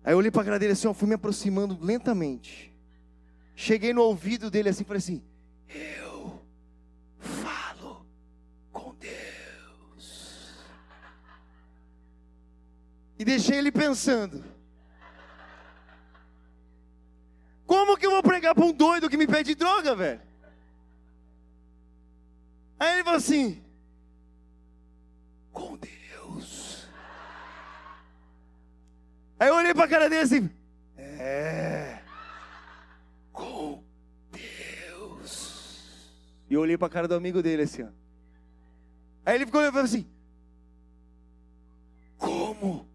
[0.04, 2.74] Aí eu olhei para a cara dele assim, eu fui me aproximando lentamente.
[3.56, 5.24] Cheguei no ouvido dele assim, falei assim:
[5.70, 6.41] Eu
[7.20, 8.04] falo
[8.72, 10.58] com Deus.
[13.24, 14.44] E deixei ele pensando.
[17.66, 20.20] Como que eu vou pregar para um doido que me pede droga, velho?
[22.78, 23.64] Aí ele falou assim:
[25.54, 26.86] Com Deus.
[29.40, 30.50] Aí eu olhei para a cara dele assim,
[30.98, 32.02] é,
[33.32, 33.82] com
[34.34, 36.12] Deus.
[36.50, 37.90] E eu olhei para a cara do amigo dele assim, ó.
[39.26, 40.06] Aí ele ficou olhando assim:
[42.18, 42.92] Como?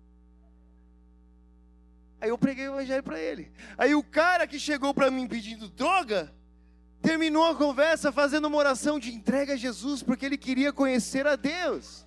[2.20, 3.52] Aí eu preguei o evangelho para ele.
[3.76, 6.34] Aí o cara que chegou para mim pedindo droga,
[7.00, 11.36] terminou a conversa fazendo uma oração de entrega a Jesus, porque ele queria conhecer a
[11.36, 12.04] Deus.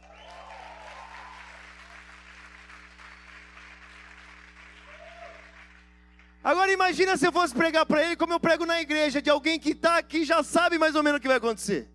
[6.44, 9.60] Agora imagina se eu fosse pregar para ele como eu prego na igreja, de alguém
[9.60, 11.88] que está aqui já sabe mais ou menos o que vai acontecer.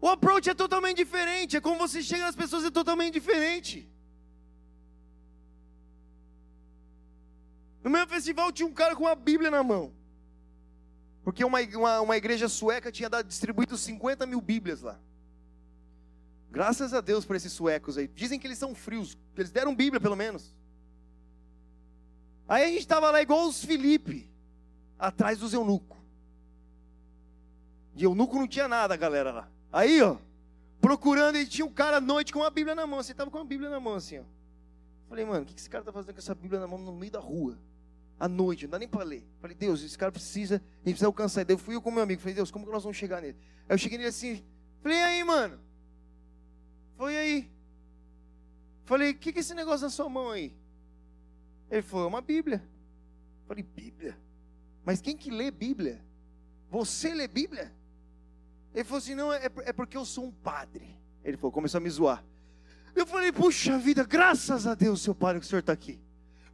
[0.00, 3.90] O approach é totalmente diferente, é como você chega nas pessoas é totalmente diferente.
[7.88, 9.94] No meu festival tinha um cara com uma Bíblia na mão.
[11.24, 15.00] Porque uma, uma, uma igreja sueca tinha dado, distribuído 50 mil Bíblias lá.
[16.50, 18.06] Graças a Deus por esses suecos aí.
[18.06, 20.54] Dizem que eles são frios, eles deram Bíblia pelo menos.
[22.46, 24.30] Aí a gente estava lá igual os Felipe,
[24.98, 25.96] atrás dos eunucos.
[27.94, 29.48] De eunuco não tinha nada, galera lá.
[29.72, 30.18] Aí, ó,
[30.78, 33.02] procurando, e tinha um cara à noite com uma Bíblia na mão.
[33.02, 34.24] Você estava com uma Bíblia na mão assim, ó.
[35.08, 37.12] Falei, mano, o que esse cara está fazendo com essa Bíblia na mão no meio
[37.12, 37.58] da rua?
[38.18, 39.24] À noite, não dá nem para ler.
[39.40, 41.52] Falei, Deus, esse cara precisa, a gente precisa alcançar ele.
[41.52, 43.36] Eu fui eu com meu amigo, falei, Deus, como que nós vamos chegar nele?
[43.68, 44.42] Aí eu cheguei nele assim,
[44.82, 45.58] falei, e aí, mano?
[46.96, 47.50] Foi aí.
[48.84, 50.52] Falei, o que, que é esse negócio na sua mão aí?
[51.70, 52.62] Ele falou, é uma Bíblia.
[53.46, 54.18] Falei, Bíblia?
[54.84, 56.02] Mas quem que lê Bíblia?
[56.70, 57.72] Você lê Bíblia?
[58.74, 60.98] Ele falou assim, não, é, é porque eu sou um padre.
[61.22, 62.24] Ele falou, começou a me zoar.
[62.94, 66.00] Eu falei, puxa vida, graças a Deus, seu padre, que o senhor está aqui.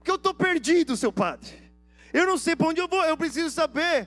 [0.05, 1.51] Porque eu estou perdido, seu padre.
[2.13, 4.07] Eu não sei para onde eu vou, eu preciso saber.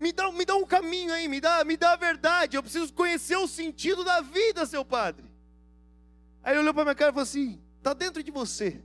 [0.00, 2.56] Me dá, me dá um caminho aí, me dá, me dá a verdade.
[2.56, 5.24] Eu preciso conhecer o sentido da vida, seu padre.
[6.42, 8.82] Aí ele olhou para minha cara e falou assim: está dentro de você.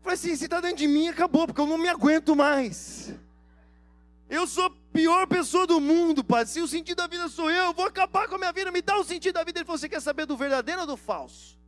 [0.00, 3.12] Falei assim: se está dentro de mim, acabou, porque eu não me aguento mais.
[4.28, 6.52] Eu sou a pior pessoa do mundo, Padre.
[6.52, 8.70] Se o sentido da vida sou eu, eu vou acabar com a minha vida.
[8.70, 9.58] Me dá o sentido da vida.
[9.58, 11.58] Ele falou: Você quer saber do verdadeiro ou do falso?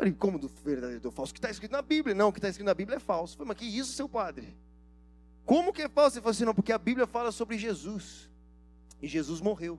[0.00, 1.30] Falei: Como do verdadeiro do falso?
[1.30, 2.14] O que está escrito na Bíblia?
[2.14, 3.36] Não, o que está escrito na Bíblia é falso.
[3.36, 4.56] Falei: Mas que isso, seu padre?
[5.44, 6.16] Como que é falso?
[6.16, 8.30] Ele falou assim: Não, porque a Bíblia fala sobre Jesus.
[9.02, 9.78] E Jesus morreu.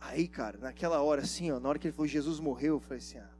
[0.00, 2.98] Aí, cara, naquela hora assim, ó, na hora que ele falou Jesus morreu, eu falei
[2.98, 3.30] assim: ah,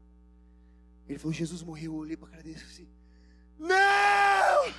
[1.08, 1.92] ele falou, Jesus morreu.
[1.92, 2.88] Eu olhei para a cara dele e assim:
[3.60, 4.74] Não!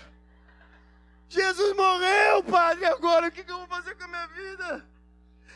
[1.29, 2.83] Jesus morreu, padre.
[2.83, 4.85] Agora o que, eu vou fazer com a minha vida?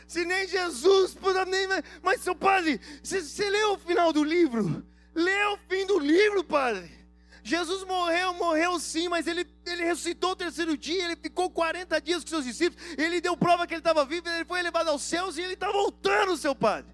[0.06, 1.16] Se nem Jesus,
[1.48, 1.68] nem.
[2.02, 4.86] Mas, seu padre, você, você leu o final do livro?
[5.14, 6.94] Leu o fim do livro, padre.
[7.42, 12.24] Jesus morreu, morreu sim, mas ele, ele ressuscitou o terceiro dia, ele ficou 40 dias
[12.24, 15.38] com seus discípulos, ele deu prova que ele estava vivo, ele foi elevado aos céus
[15.38, 16.92] e ele está voltando, seu padre.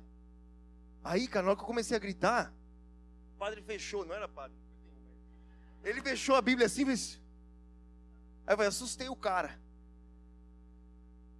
[1.02, 2.52] Aí, cara, na hora que eu comecei a gritar,
[3.38, 4.56] padre fechou, não era padre.
[5.82, 7.18] Ele fechou a Bíblia assim, fez.
[8.46, 9.58] Aí eu assustei o cara.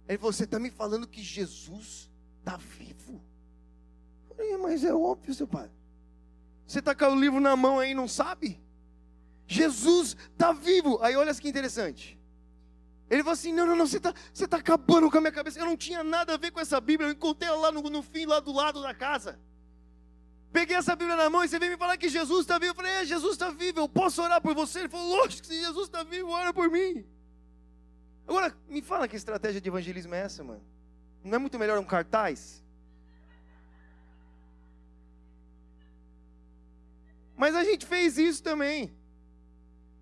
[0.07, 3.23] Falou: Você está me falando que Jesus está vivo?
[4.27, 5.69] Falei, mas é óbvio, seu pai.
[6.65, 8.61] Você está com o livro na mão aí não sabe?
[9.47, 10.99] Jesus está vivo.
[11.01, 12.19] Aí olha que interessante.
[13.09, 15.59] Ele falou assim: Não, não, não, você está você tá acabando com a minha cabeça.
[15.59, 17.09] Eu não tinha nada a ver com essa Bíblia.
[17.09, 19.39] Eu encontrei ela lá no, no fim, lá do lado da casa.
[20.51, 22.71] Peguei essa Bíblia na mão e você veio me falar que Jesus está vivo.
[22.71, 24.81] Eu falei, é, Jesus está vivo, eu posso orar por você?
[24.81, 27.03] Ele falou, lógico, se Jesus está vivo, ora por mim.
[28.27, 30.63] Agora, me fala que estratégia de evangelismo é essa, mano?
[31.23, 32.63] Não é muito melhor um cartaz?
[37.35, 38.95] Mas a gente fez isso também.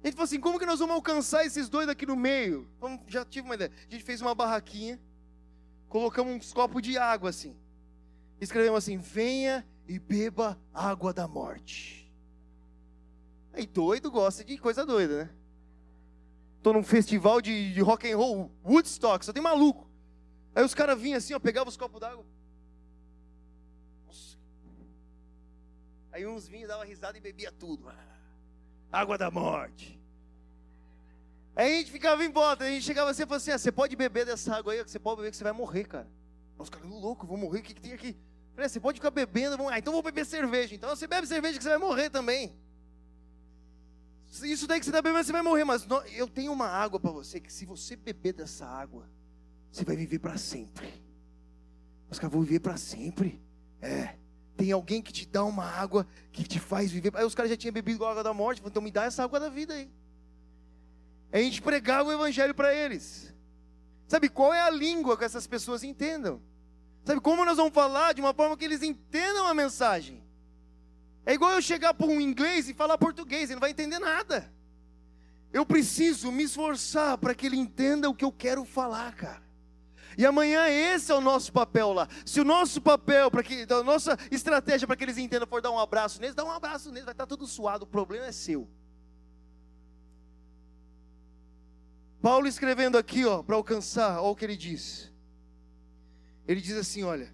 [0.03, 2.67] A gente falou assim: como que nós vamos alcançar esses dois aqui no meio?
[2.79, 3.71] Vamos, já tive uma ideia.
[3.87, 4.99] A gente fez uma barraquinha,
[5.87, 7.55] colocamos uns copos de água assim.
[8.39, 12.11] Escrevemos assim: venha e beba água da morte.
[13.53, 15.29] Aí doido gosta de coisa doida, né?
[16.61, 19.89] Tô num festival de, de rock and roll, Woodstock, só tem maluco.
[20.53, 22.25] Aí os caras vinham assim, ó, pegavam os copos d'água.
[26.11, 27.87] Aí uns vinham, davam risada e bebia tudo.
[27.89, 27.95] Ah,
[28.91, 29.99] água da morte.
[31.55, 33.71] Aí a gente ficava em volta, a gente chegava assim e falava assim: ah, você
[33.71, 36.07] pode beber dessa água aí, você pode beber que você vai morrer, cara.
[36.57, 38.15] Os caras, louco, vou morrer, o que, que tem aqui?
[38.53, 39.71] Falei, você pode ficar bebendo, vamos...
[39.71, 40.75] ah, então vou beber cerveja.
[40.75, 42.55] Então você bebe cerveja que você vai morrer também.
[44.31, 45.65] Isso daí que você está bebendo, você vai morrer.
[45.65, 49.09] Mas eu tenho uma água para você, que se você beber dessa água,
[49.71, 50.87] você vai viver para sempre.
[52.09, 53.41] Os caras vão viver para sempre.
[53.81, 54.15] É.
[54.55, 57.15] Tem alguém que te dá uma água que te faz viver.
[57.15, 58.61] Aí os caras já tinham bebido a água da morte.
[58.65, 59.89] Então me dá essa água da vida aí.
[61.31, 63.33] Aí a gente pregava o evangelho para eles.
[64.07, 66.41] Sabe qual é a língua que essas pessoas entendam?
[67.03, 70.21] Sabe como nós vamos falar de uma forma que eles entendam a mensagem?
[71.25, 74.51] É igual eu chegar para um inglês e falar português, ele não vai entender nada.
[75.53, 79.43] Eu preciso me esforçar para que ele entenda o que eu quero falar, cara.
[80.17, 82.07] E amanhã esse é o nosso papel lá.
[82.25, 85.71] Se o nosso papel, para que a nossa estratégia para que eles entendam for dar
[85.71, 88.67] um abraço neles, dá um abraço neles, vai estar tudo suado, o problema é seu.
[92.21, 95.11] Paulo escrevendo aqui, ó, para alcançar, olha o que ele diz.
[96.47, 97.33] Ele diz assim, olha,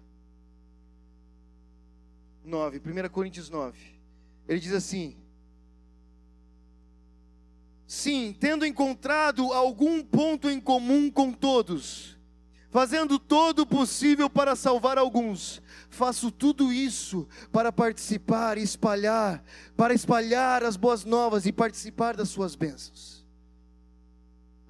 [2.48, 3.78] 9, 1 Coríntios 9.
[4.48, 5.16] Ele diz assim:
[7.86, 12.18] Sim, tendo encontrado algum ponto em comum com todos,
[12.70, 15.62] fazendo todo o possível para salvar alguns.
[15.88, 19.42] Faço tudo isso para participar e espalhar,
[19.76, 23.26] para espalhar as boas novas e participar das suas bênçãos.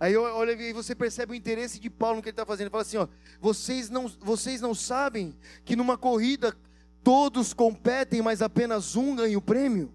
[0.01, 2.67] Aí olha você percebe o interesse de Paulo no que ele está fazendo.
[2.67, 3.09] Ele fala assim: ó,
[3.41, 6.57] vocês não, vocês não sabem que numa corrida
[7.03, 9.93] todos competem, mas apenas um ganha o prêmio?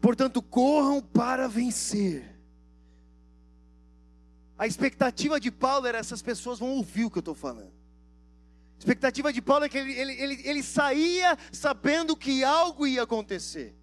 [0.00, 2.34] Portanto, corram para vencer.
[4.58, 7.72] A expectativa de Paulo era: essas pessoas vão ouvir o que eu estou falando.
[8.76, 13.02] A expectativa de Paulo é que ele, ele, ele, ele saía sabendo que algo ia
[13.02, 13.74] acontecer.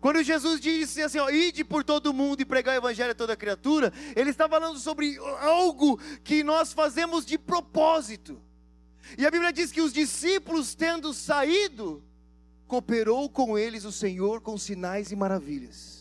[0.00, 3.36] Quando Jesus disse assim, ó, ide por todo mundo e pregar o evangelho a toda
[3.36, 8.40] criatura, ele está falando sobre algo que nós fazemos de propósito.
[9.16, 12.02] E a Bíblia diz que os discípulos, tendo saído,
[12.66, 15.98] cooperou com eles o Senhor com sinais e maravilhas.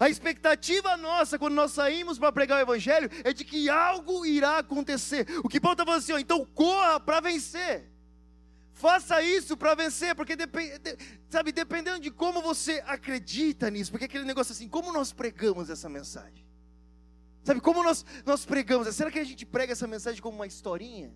[0.00, 4.58] A expectativa nossa quando nós saímos para pregar o Evangelho é de que algo irá
[4.58, 5.26] acontecer.
[5.44, 7.90] O que Paulo está falando assim, ó, então corra para vencer.
[8.72, 10.80] Faça isso para vencer, porque depende,
[11.28, 15.88] sabe, dependendo de como você acredita nisso, porque aquele negócio assim, como nós pregamos essa
[15.88, 16.44] mensagem?
[17.44, 18.92] Sabe, como nós, nós pregamos?
[18.96, 21.14] Será que a gente prega essa mensagem como uma historinha?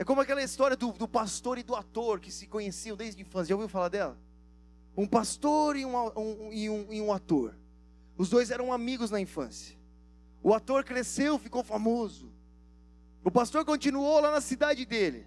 [0.00, 3.22] É como aquela história do, do pastor e do ator que se conheciam desde a
[3.22, 3.50] infância.
[3.50, 4.18] Já ouviu falar dela?
[4.96, 7.54] Um pastor e um, um, um, e um ator.
[8.16, 9.76] Os dois eram amigos na infância.
[10.42, 12.32] O ator cresceu, ficou famoso.
[13.22, 15.26] O pastor continuou lá na cidade dele.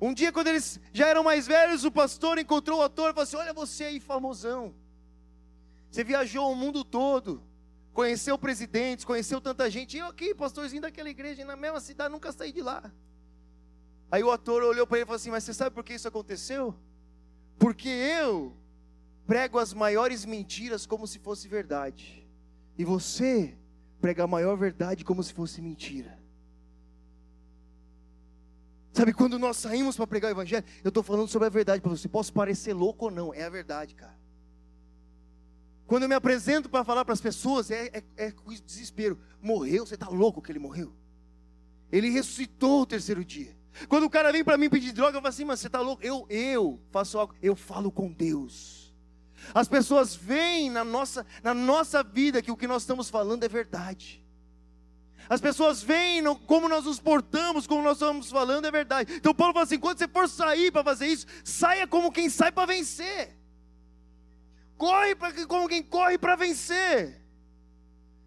[0.00, 3.24] Um dia, quando eles já eram mais velhos, o pastor encontrou o ator e falou
[3.24, 4.72] assim: Olha você aí, famosão.
[5.90, 7.42] Você viajou o mundo todo,
[7.92, 9.96] conheceu presidentes, conheceu tanta gente.
[9.96, 12.92] E eu aqui, pastorzinho daquela igreja, na mesma cidade, nunca saí de lá.
[14.10, 16.08] Aí o ator olhou para ele e falou assim: Mas você sabe por que isso
[16.08, 16.74] aconteceu?
[17.58, 18.56] Porque eu
[19.26, 22.26] prego as maiores mentiras como se fosse verdade.
[22.78, 23.58] E você
[24.00, 26.18] prega a maior verdade como se fosse mentira.
[28.92, 31.90] Sabe, quando nós saímos para pregar o Evangelho, eu estou falando sobre a verdade para
[31.90, 32.08] você.
[32.08, 34.18] Posso parecer louco ou não, é a verdade, cara.
[35.86, 38.32] Quando eu me apresento para falar para as pessoas, é, é, é
[38.64, 39.18] desespero.
[39.40, 39.86] Morreu?
[39.86, 40.92] Você está louco que ele morreu?
[41.90, 43.57] Ele ressuscitou o terceiro dia.
[43.88, 46.02] Quando o cara vem para mim pedir droga, eu falo assim, mas você está louco?
[46.02, 48.92] Eu, eu faço algo, eu falo com Deus.
[49.54, 53.48] As pessoas veem na nossa, na nossa vida que o que nós estamos falando é
[53.48, 54.24] verdade.
[55.28, 59.14] As pessoas veem como nós nos portamos, como nós estamos falando, é verdade.
[59.14, 62.50] Então Paulo fala assim: quando você for sair para fazer isso, saia como quem sai
[62.50, 63.36] para vencer.
[64.76, 67.17] Corre pra, como quem corre para vencer.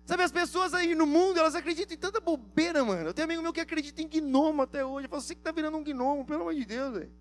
[0.05, 3.09] Sabe, as pessoas aí no mundo, elas acreditam em tanta bobeira, mano.
[3.09, 5.05] Eu tenho amigo meu que acredita em gnomo até hoje.
[5.05, 7.11] Eu falo, você que está virando um gnomo, pelo amor de Deus, velho.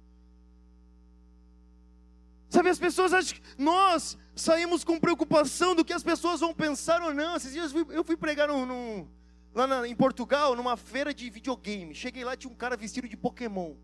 [2.49, 7.01] Sabe, as pessoas acham que nós saímos com preocupação do que as pessoas vão pensar
[7.01, 7.37] ou não.
[7.37, 9.09] Esses dias eu fui pregar no, no,
[9.55, 11.95] lá na, em Portugal, numa feira de videogame.
[11.95, 13.75] Cheguei lá, tinha um cara vestido de Pokémon.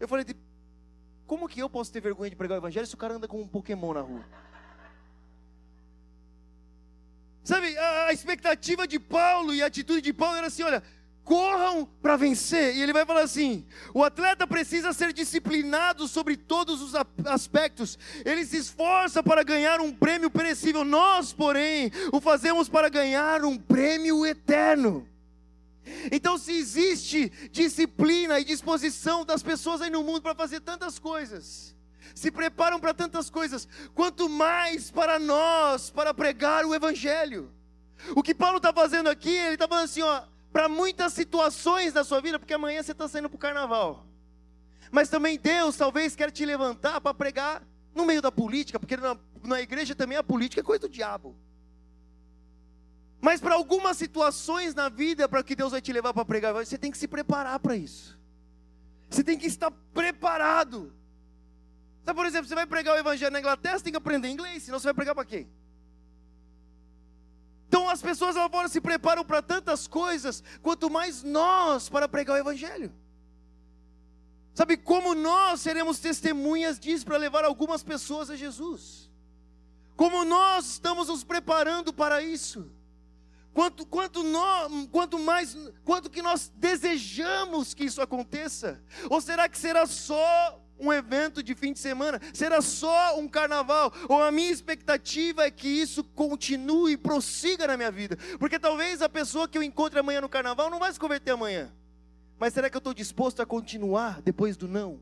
[0.00, 0.24] Eu falei,
[1.26, 3.38] como que eu posso ter vergonha de pregar o evangelho se o cara anda com
[3.42, 4.24] um Pokémon na rua?
[7.44, 10.82] Sabe, a, expectativa de Paulo e a atitude de Paulo era assim: olha,
[11.24, 12.74] corram para vencer.
[12.74, 16.94] E ele vai falar assim: o atleta precisa ser disciplinado sobre todos os
[17.26, 17.98] aspectos.
[18.24, 20.84] Ele se esforça para ganhar um prêmio perecível.
[20.84, 25.06] Nós, porém, o fazemos para ganhar um prêmio eterno.
[26.12, 31.74] Então, se existe disciplina e disposição das pessoas aí no mundo para fazer tantas coisas,
[32.14, 37.52] se preparam para tantas coisas, quanto mais para nós, para pregar o Evangelho.
[38.14, 42.04] O que Paulo está fazendo aqui, ele está falando assim: ó, para muitas situações da
[42.04, 44.06] sua vida, porque amanhã você está saindo para o carnaval.
[44.90, 47.62] Mas também Deus talvez quer te levantar para pregar
[47.94, 51.36] no meio da política, porque na, na igreja também a política é coisa do diabo.
[53.20, 56.78] Mas para algumas situações na vida, para que Deus vai te levar para pregar, você
[56.78, 58.18] tem que se preparar para isso.
[59.10, 60.92] Você tem que estar preparado.
[62.08, 64.62] Então, por exemplo, você vai pregar o evangelho na Inglaterra, você tem que aprender inglês,
[64.62, 65.46] senão você vai pregar para quem?
[67.66, 72.36] Então as pessoas lá fora se preparam para tantas coisas, quanto mais nós para pregar
[72.36, 72.90] o Evangelho.
[74.54, 79.10] Sabe como nós seremos testemunhas disso para levar algumas pessoas a Jesus?
[79.94, 82.72] Como nós estamos nos preparando para isso?
[83.52, 85.54] Quanto, quanto, nós, quanto mais,
[85.84, 88.82] quanto que nós desejamos que isso aconteça?
[89.10, 92.20] Ou será que será só um evento de fim de semana?
[92.32, 93.92] Será só um carnaval?
[94.08, 98.16] Ou a minha expectativa é que isso continue e prossiga na minha vida?
[98.38, 101.72] Porque talvez a pessoa que eu encontre amanhã no carnaval não vai se converter amanhã.
[102.38, 105.00] Mas será que eu estou disposto a continuar depois do não?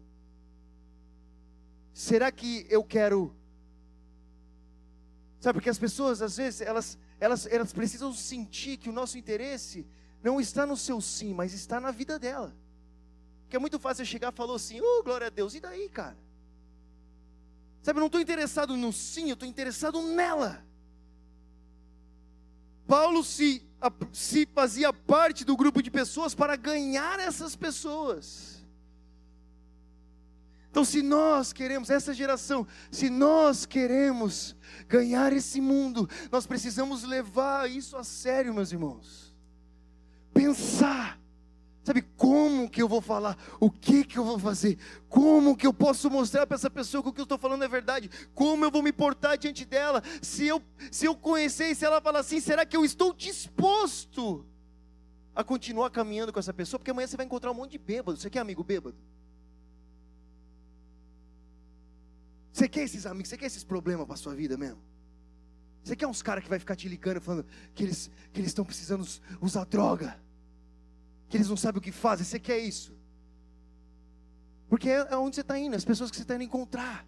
[1.93, 3.35] Será que eu quero.
[5.41, 9.87] Sabe, porque as pessoas, às vezes, elas, elas, elas precisam sentir que o nosso interesse
[10.23, 12.55] não está no seu sim, mas está na vida dela.
[13.47, 16.19] Porque é muito fácil chegar e falar assim, oh, glória a Deus, e daí, cara?
[17.81, 20.67] Sabe, eu não estou interessado no sim, eu estou interessado nela.
[22.89, 23.65] Paulo se,
[24.13, 28.67] se fazia parte do grupo de pessoas para ganhar essas pessoas.
[30.69, 34.57] Então, se nós queremos, essa geração, se nós queremos
[34.89, 39.33] ganhar esse mundo, nós precisamos levar isso a sério, meus irmãos.
[40.35, 41.19] Pensar,
[41.87, 44.77] sabe, como que eu vou falar, o que que eu vou fazer,
[45.09, 47.69] como que eu posso mostrar para essa pessoa que o que eu estou falando é
[47.69, 50.61] verdade, como eu vou me portar diante dela, se eu,
[50.91, 54.45] se eu conhecer e se ela falar assim, será que eu estou disposto
[55.33, 56.81] a continuar caminhando com essa pessoa?
[56.81, 58.97] Porque amanhã você vai encontrar um monte de bêbado, você quer amigo bêbado?
[62.53, 64.83] Você quer esses amigos, você quer esses problemas para sua vida mesmo?
[65.85, 68.65] Você quer uns caras que vai ficar te ligando falando que eles que eles estão
[68.65, 69.07] precisando
[69.41, 70.26] usar droga?
[71.29, 72.25] Que eles não sabem o que fazem?
[72.25, 72.97] Você quer isso?
[74.69, 77.07] Porque é, é onde você está indo, as pessoas que você está indo encontrar.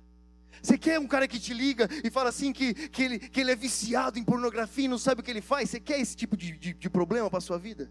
[0.62, 3.52] Você quer um cara que te liga e fala assim que, que, ele, que ele
[3.52, 5.70] é viciado em pornografia e não sabe o que ele faz?
[5.70, 7.90] Você quer esse tipo de, de, de problema para a sua vida?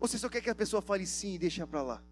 [0.00, 2.02] Ou você só quer que a pessoa fale sim e deixe para lá?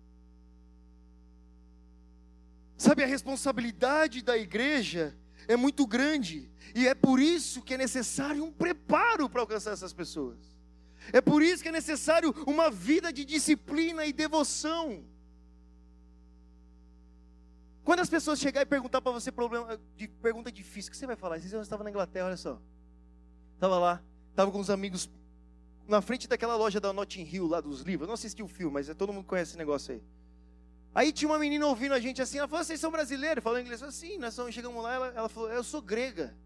[2.76, 5.16] Sabe, a responsabilidade da igreja
[5.48, 9.92] é muito grande, e é por isso que é necessário um preparo para alcançar essas
[9.92, 10.38] pessoas.
[11.12, 15.04] É por isso que é necessário uma vida de disciplina e devoção.
[17.82, 21.06] Quando as pessoas chegarem e perguntar para você problema, de pergunta difícil, o que você
[21.06, 21.38] vai falar?
[21.38, 22.60] Esses dias eu estava na Inglaterra, olha só.
[23.54, 25.10] Estava lá, estava com uns amigos
[25.88, 28.02] na frente daquela loja da Notting Hill, lá dos livros.
[28.02, 30.02] Eu não assisti o filme, mas todo mundo conhece esse negócio aí.
[30.94, 33.42] Aí tinha uma menina ouvindo a gente assim, ela falou, vocês são brasileiros?
[33.42, 36.36] Falou inglês, assim, nós chegamos lá, ela, ela falou, eu sou grega.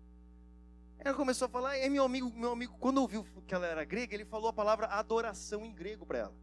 [1.04, 4.14] Ela começou a falar, é meu amigo, meu amigo, quando ouviu que ela era grega,
[4.14, 6.34] ele falou a palavra adoração em grego para ela.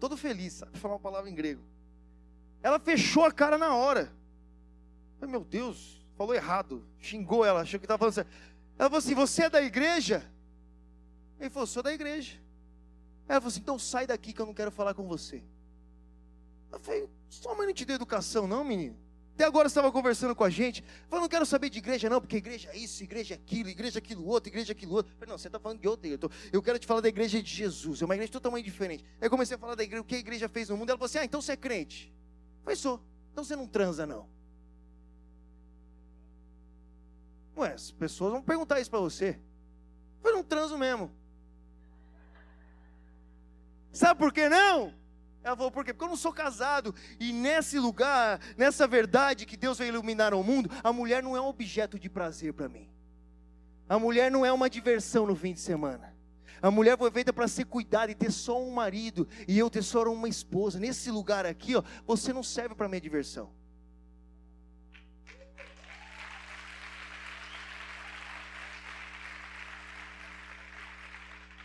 [0.00, 1.62] Todo feliz, sabe falar uma palavra em grego.
[2.62, 4.12] Ela fechou a cara na hora.
[5.20, 8.30] Falei, meu Deus, falou errado, xingou ela, achou que estava falando certo.
[8.76, 10.28] Ela falou assim, você é da igreja?
[11.38, 12.40] Ele falou, sou da igreja.
[13.28, 15.44] Ela falou assim, então sai daqui que eu não quero falar com você.
[16.72, 18.96] Eu falei, sua mãe não educação, não, menino?
[19.40, 20.84] Até agora estava conversando com a gente.
[21.08, 23.98] Falei, não quero saber de igreja, não, porque igreja é isso, igreja é aquilo, igreja
[23.98, 25.14] é aquilo outro, igreja é aquilo outro.
[25.14, 26.06] Falei, não, você está falando de outra.
[26.06, 28.02] Eu, tô, eu quero te falar da igreja de Jesus.
[28.02, 29.02] É uma igreja totalmente diferente.
[29.18, 30.90] Aí eu comecei a falar da igreja, o que a igreja fez no mundo.
[30.90, 32.12] Ela falou assim: ah, então você é crente.
[32.58, 33.02] Eu falei, sou.
[33.32, 34.28] Então você não transa, não.
[37.56, 39.38] Ué, as pessoas vão perguntar isso para você.
[40.18, 41.10] Eu falei, não transo mesmo.
[43.90, 44.92] Sabe por que não?
[45.42, 45.92] Ela falou, por quê?
[45.92, 46.94] Porque eu não sou casado.
[47.18, 51.40] E nesse lugar, nessa verdade que Deus vai iluminar o mundo, a mulher não é
[51.40, 52.88] um objeto de prazer para mim.
[53.88, 56.14] A mulher não é uma diversão no fim de semana.
[56.62, 59.82] A mulher foi feita para ser cuidada e ter só um marido, e eu ter
[59.82, 60.78] só uma esposa.
[60.78, 63.50] Nesse lugar aqui, ó, você não serve para minha diversão.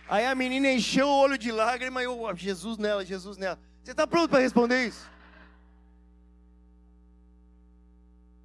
[0.07, 3.59] Aí a menina encheu o olho de lágrima e eu, Jesus nela, Jesus nela.
[3.83, 5.09] Você está pronto para responder isso?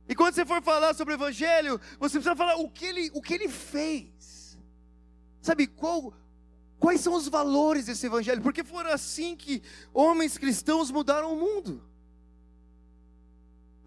[0.08, 3.22] E quando você for falar sobre o Evangelho, você precisa falar o que ele, o
[3.22, 4.58] que ele fez.
[5.40, 6.12] Sabe, qual,
[6.78, 8.42] quais são os valores desse Evangelho?
[8.42, 9.62] Porque foram assim que
[9.94, 11.82] homens cristãos mudaram o mundo.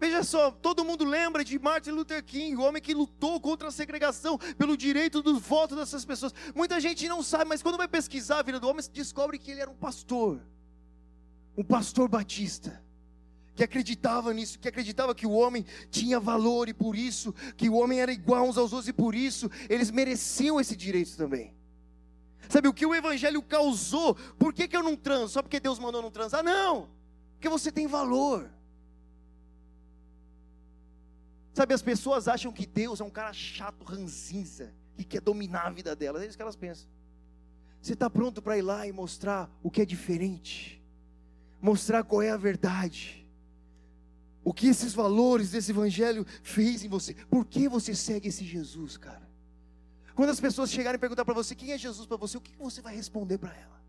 [0.04, 3.70] Veja só, todo mundo lembra de Martin Luther King, o homem que lutou contra a
[3.70, 6.34] segregação, pelo direito do voto dessas pessoas.
[6.54, 9.62] Muita gente não sabe, mas quando vai pesquisar a vida do homem, descobre que ele
[9.62, 10.42] era um pastor.
[11.56, 12.84] Um pastor batista.
[13.54, 17.74] Que acreditava nisso, que acreditava que o homem tinha valor e por isso, que o
[17.76, 21.54] homem era igual uns aos outros e por isso eles mereciam esse direito também.
[22.50, 24.14] Sabe o que o evangelho causou?
[24.38, 25.28] Por que, que eu não transo?
[25.28, 26.44] Só porque Deus mandou não transar?
[26.44, 26.90] Não!
[27.36, 28.50] Porque você tem valor.
[31.54, 35.70] Sabe, as pessoas acham que Deus é um cara chato, ranzinza, que quer dominar a
[35.70, 36.20] vida delas.
[36.22, 36.88] É isso que elas pensam.
[37.80, 40.82] Você está pronto para ir lá e mostrar o que é diferente?
[41.62, 43.24] Mostrar qual é a verdade?
[44.42, 47.14] O que esses valores desse evangelho fez em você?
[47.14, 49.22] Por que você segue esse Jesus, cara?
[50.16, 52.56] Quando as pessoas chegarem e perguntar para você quem é Jesus para você, o que
[52.56, 53.80] você vai responder para ela?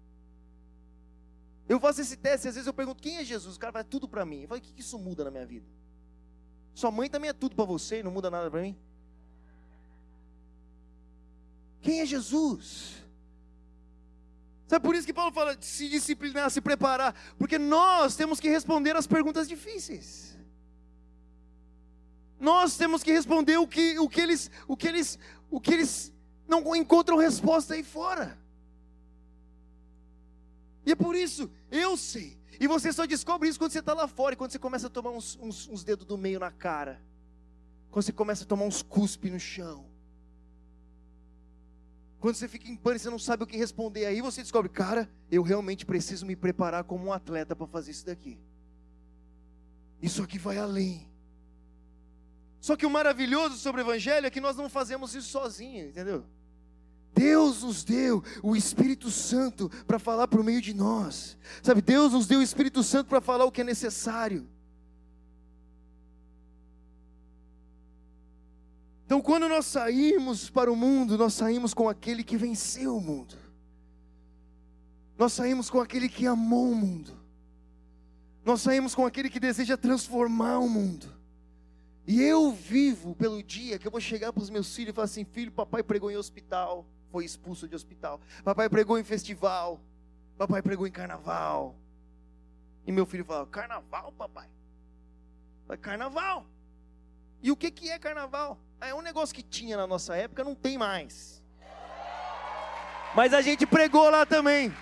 [1.68, 4.08] Eu faço esse teste, às vezes eu pergunto quem é Jesus, o cara vai tudo
[4.08, 4.44] para mim.
[4.44, 5.66] Eu falo, o que isso muda na minha vida?
[6.76, 8.78] Sua mãe também é tudo para você e não muda nada para mim?
[11.82, 12.96] Quem é Jesus?
[14.68, 18.50] Sabe por isso que Paulo fala de se disciplinar, se preparar, porque nós temos que
[18.50, 20.38] responder as perguntas difíceis.
[22.38, 25.18] Nós temos que responder o que, o que eles, o que eles,
[25.50, 26.12] o que eles
[26.46, 28.38] não encontram resposta aí fora.
[30.86, 32.38] E é por isso, eu sei.
[32.60, 34.90] E você só descobre isso quando você está lá fora e quando você começa a
[34.90, 37.02] tomar uns, uns, uns dedos do meio na cara.
[37.92, 39.86] Quando você começa a tomar uns cuspe no chão.
[42.20, 44.06] Quando você fica em pânico, você não sabe o que responder.
[44.06, 48.06] Aí você descobre, cara, eu realmente preciso me preparar como um atleta para fazer isso
[48.06, 48.40] daqui.
[50.02, 51.08] Isso aqui vai além.
[52.60, 56.26] Só que o maravilhoso sobre o Evangelho é que nós não fazemos isso sozinhos, entendeu?
[57.16, 61.38] Deus nos deu o Espírito Santo para falar por meio de nós.
[61.64, 64.46] Sabe, Deus nos deu o Espírito Santo para falar o que é necessário.
[69.06, 73.36] Então, quando nós saímos para o mundo, nós saímos com aquele que venceu o mundo.
[75.18, 77.18] Nós saímos com aquele que amou o mundo.
[78.44, 81.08] Nós saímos com aquele que deseja transformar o mundo.
[82.06, 85.06] E eu vivo pelo dia que eu vou chegar para os meus filhos e falar
[85.06, 86.86] assim: filho, papai pregou em hospital
[87.16, 88.20] foi expulso de hospital.
[88.44, 89.80] Papai pregou em festival.
[90.38, 91.74] Papai pregou em carnaval.
[92.86, 94.50] E meu filho fala: Carnaval, papai?
[95.66, 96.46] Falei, carnaval.
[97.42, 98.60] E o que, que é carnaval?
[98.82, 101.42] Ah, é um negócio que tinha na nossa época, não tem mais.
[103.16, 104.74] Mas a gente pregou lá também.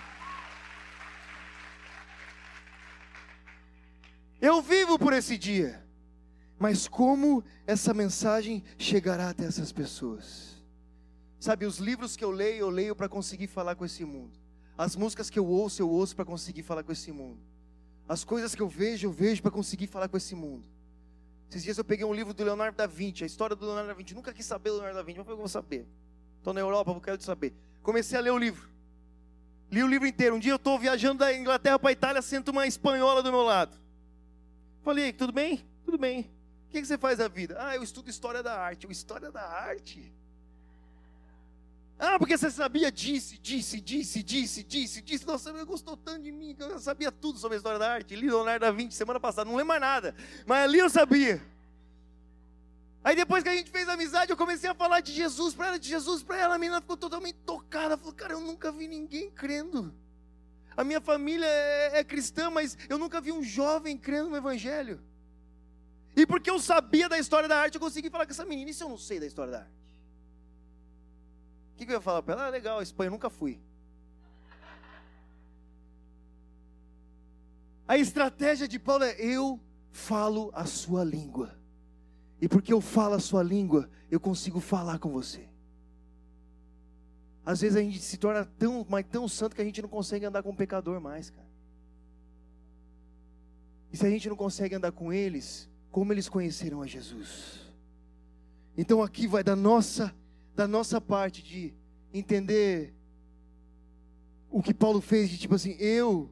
[4.42, 5.86] Eu vivo por esse dia.
[6.58, 10.53] Mas como essa mensagem chegará até essas pessoas?
[11.44, 14.32] Sabe, os livros que eu leio, eu leio para conseguir falar com esse mundo.
[14.78, 17.38] As músicas que eu ouço, eu ouço para conseguir falar com esse mundo.
[18.08, 20.66] As coisas que eu vejo, eu vejo para conseguir falar com esse mundo.
[21.50, 23.94] Esses dias eu peguei um livro do Leonardo da Vinci, a história do Leonardo da
[23.94, 24.16] Vinci.
[24.16, 25.86] Nunca quis saber do Leonardo da Vinci, mas eu vou saber.
[26.38, 27.54] Estou na Europa, eu quero saber.
[27.82, 28.70] Comecei a ler o livro.
[29.70, 30.38] Li o livro inteiro.
[30.38, 33.44] Um dia eu estou viajando da Inglaterra para a Itália, sento uma espanhola do meu
[33.44, 33.78] lado.
[34.82, 35.62] Falei, tudo bem?
[35.84, 36.22] Tudo bem.
[36.22, 37.58] O que, que você faz da vida?
[37.60, 38.86] Ah, eu estudo História da Arte.
[38.86, 40.23] Eu, História da Arte?
[42.06, 45.26] Ah, porque você sabia, disse, disse, disse, disse, disse, disse.
[45.26, 48.14] Nossa, ele gostou tanto de mim que eu sabia tudo sobre a história da arte.
[48.14, 50.14] Li Leonardo da Vinci semana passada, não lembro mais nada.
[50.46, 51.42] Mas ali eu sabia.
[53.06, 55.80] Aí depois que a gente fez amizade, eu comecei a falar de Jesus para ela,
[55.80, 56.56] de Jesus para ela.
[56.56, 57.96] A menina ficou totalmente tocada.
[57.96, 59.96] Falou, cara, eu nunca vi ninguém crendo.
[60.76, 65.02] A minha família é, é cristã, mas eu nunca vi um jovem crendo no Evangelho.
[66.18, 68.74] E porque eu sabia da história da arte, eu consegui falar com essa menina.
[68.74, 69.83] Se eu não sei da história da arte?
[71.74, 72.46] O que, que eu ia falar para ela?
[72.48, 73.60] Ah, legal, Espanha, nunca fui.
[77.88, 79.60] A estratégia de Paulo é: eu
[79.92, 81.58] falo a sua língua.
[82.40, 85.48] E porque eu falo a sua língua, eu consigo falar com você.
[87.46, 90.26] Às vezes a gente se torna tão, mas tão santo que a gente não consegue
[90.26, 91.48] andar com um pecador mais, cara.
[93.92, 97.62] E se a gente não consegue andar com eles, como eles conheceram a Jesus?
[98.76, 100.14] Então aqui vai da nossa
[100.56, 101.74] da nossa parte de
[102.14, 102.94] entender
[104.50, 106.30] o que Paulo fez de tipo assim, eu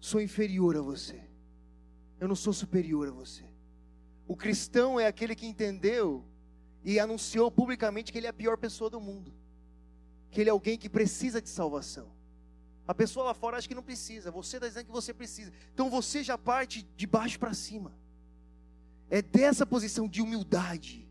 [0.00, 1.22] sou inferior a você.
[2.18, 3.44] Eu não sou superior a você.
[4.26, 6.24] O cristão é aquele que entendeu
[6.84, 9.32] e anunciou publicamente que ele é a pior pessoa do mundo.
[10.30, 12.10] Que ele é alguém que precisa de salvação.
[12.86, 15.52] A pessoa lá fora acha que não precisa, você está dizendo que você precisa.
[15.72, 17.96] Então você já parte de baixo para cima.
[19.08, 21.08] É dessa posição de humildade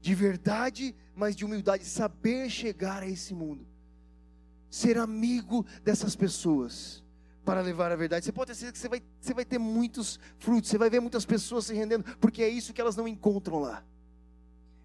[0.00, 3.66] de verdade, mas de humildade, saber chegar a esse mundo,
[4.70, 7.02] ser amigo dessas pessoas
[7.44, 8.24] para levar a verdade.
[8.24, 11.00] Você pode ter certeza que você vai, você vai ter muitos frutos, você vai ver
[11.00, 13.82] muitas pessoas se rendendo, porque é isso que elas não encontram lá.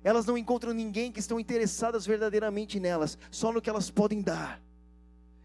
[0.03, 4.61] Elas não encontram ninguém que estão interessadas verdadeiramente nelas, só no que elas podem dar.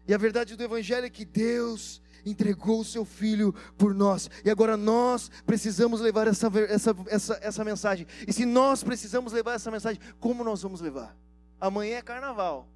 [0.07, 4.29] E a verdade do Evangelho é que Deus entregou o seu filho por nós.
[4.43, 8.07] E agora nós precisamos levar essa, essa, essa, essa mensagem.
[8.27, 11.15] E se nós precisamos levar essa mensagem, como nós vamos levar?
[11.59, 12.67] Amanhã é carnaval.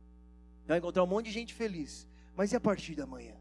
[0.68, 2.08] Vai encontrar um monte de gente feliz.
[2.36, 3.36] Mas e a partir da manhã?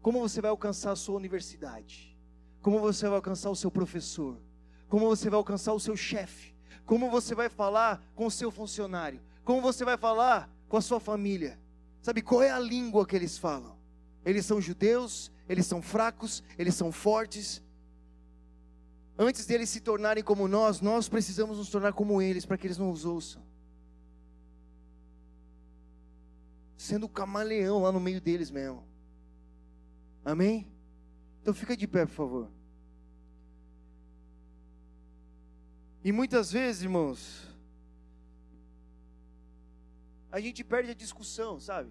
[0.00, 2.16] Como você vai alcançar a sua universidade?
[2.62, 4.40] Como você vai alcançar o seu professor?
[4.88, 6.54] Como você vai alcançar o seu chefe?
[6.84, 9.20] Como você vai falar com o seu funcionário?
[9.44, 11.58] Como você vai falar com a sua família?
[12.00, 13.77] Sabe qual é a língua que eles falam?
[14.28, 17.62] Eles são judeus, eles são fracos, eles são fortes.
[19.18, 22.78] Antes deles se tornarem como nós, nós precisamos nos tornar como eles, para que eles
[22.78, 23.42] não os ouçam.
[26.78, 28.86] sendo camaleão lá no meio deles mesmo.
[30.24, 30.72] Amém?
[31.42, 32.50] Então fica de pé, por favor.
[36.04, 37.48] E muitas vezes, irmãos,
[40.30, 41.90] a gente perde a discussão, sabe?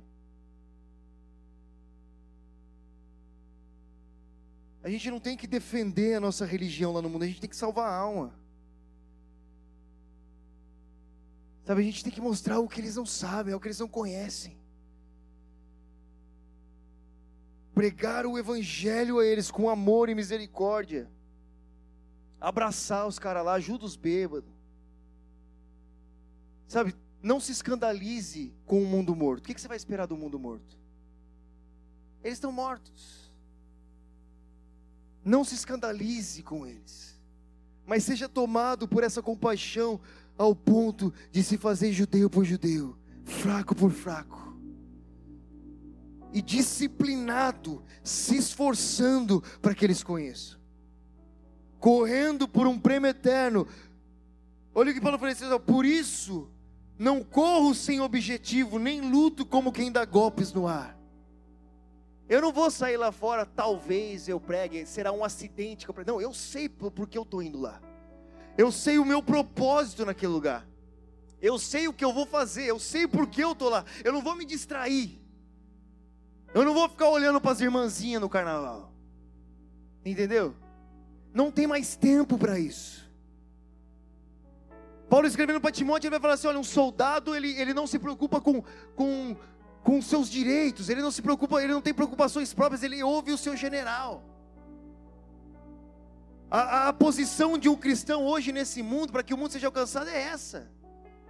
[4.88, 7.50] A gente não tem que defender a nossa religião lá no mundo, a gente tem
[7.50, 8.34] que salvar a alma.
[11.66, 13.82] Sabe, a gente tem que mostrar o que eles não sabem, é o que eles
[13.82, 14.58] não conhecem.
[17.74, 21.12] Pregar o evangelho a eles com amor e misericórdia.
[22.40, 24.50] Abraçar os caras lá, ajuda os bêbados.
[26.66, 29.44] Sabe, não se escandalize com o mundo morto.
[29.44, 30.80] O que você vai esperar do mundo morto?
[32.24, 33.27] Eles estão mortos.
[35.28, 37.20] Não se escandalize com eles,
[37.86, 40.00] mas seja tomado por essa compaixão
[40.38, 44.58] ao ponto de se fazer judeu por judeu, fraco por fraco,
[46.32, 50.58] e disciplinado, se esforçando para que eles conheçam,
[51.78, 53.68] correndo por um prêmio eterno.
[54.74, 56.50] Olha o que Paulo falou por isso
[56.98, 60.97] não corro sem objetivo, nem luto como quem dá golpes no ar.
[62.30, 66.12] Eu não vou sair lá fora, talvez eu pregue, será um acidente que eu pregue.
[66.12, 67.82] Não, eu sei por que eu estou indo lá.
[68.58, 70.68] Eu sei o meu propósito naquele lugar.
[71.42, 73.86] Eu sei o que eu vou fazer, eu sei por que eu estou lá.
[74.04, 75.22] Eu não vou me distrair.
[76.54, 78.92] Eu não vou ficar olhando para as irmãzinhas no carnaval.
[80.04, 80.56] Entendeu?
[81.34, 83.08] Não tem mais tempo para isso.
[85.10, 88.00] Paulo escrevendo para Timóteo, ele vai falar assim: olha, um soldado, ele, ele não se
[88.00, 88.64] preocupa com,
[88.96, 89.36] com,
[89.88, 93.38] com seus direitos, ele não se preocupa, ele não tem preocupações próprias, ele ouve o
[93.38, 94.22] seu general.
[96.52, 100.10] A, a posição de um cristão hoje nesse mundo, para que o mundo seja alcançado,
[100.10, 100.70] é essa.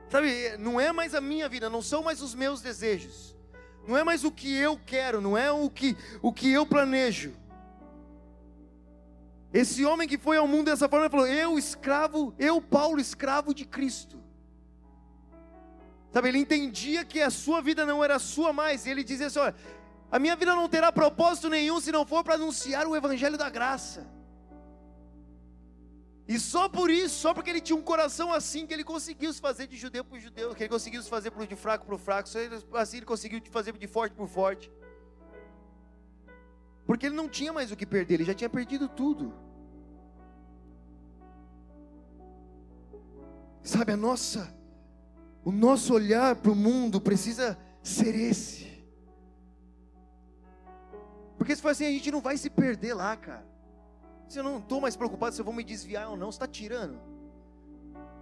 [0.09, 3.35] Sabe, não é mais a minha vida, não são mais os meus desejos,
[3.87, 7.33] não é mais o que eu quero, não é o que, o que eu planejo.
[9.53, 13.65] Esse homem que foi ao mundo dessa forma, falou: Eu, escravo, eu, Paulo, escravo de
[13.65, 14.19] Cristo.
[16.11, 19.39] Sabe, ele entendia que a sua vida não era sua mais, e ele dizia assim:
[19.39, 19.55] Olha,
[20.11, 23.49] a minha vida não terá propósito nenhum se não for para anunciar o Evangelho da
[23.49, 24.07] graça.
[26.27, 29.39] E só por isso, só porque ele tinha um coração assim, que ele conseguiu se
[29.39, 32.29] fazer de judeu por judeu, que ele conseguiu se fazer de fraco para fraco,
[32.73, 34.69] assim ele conseguiu se fazer de forte por forte.
[36.85, 39.33] Porque ele não tinha mais o que perder, ele já tinha perdido tudo.
[43.61, 44.53] Sabe, a nossa,
[45.47, 48.67] o nosso olhar para o mundo precisa ser esse.
[51.37, 53.47] Porque se for assim, a gente não vai se perder lá, cara.
[54.27, 56.47] Se eu não estou mais preocupado se eu vou me desviar ou não, você está
[56.47, 56.99] tirando.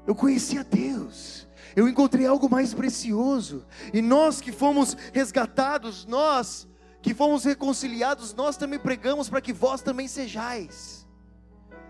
[0.06, 6.68] Eu conheci a Deus, eu encontrei algo mais precioso, e nós que fomos resgatados, nós
[7.02, 11.08] que fomos reconciliados, nós também pregamos para que vós também sejais.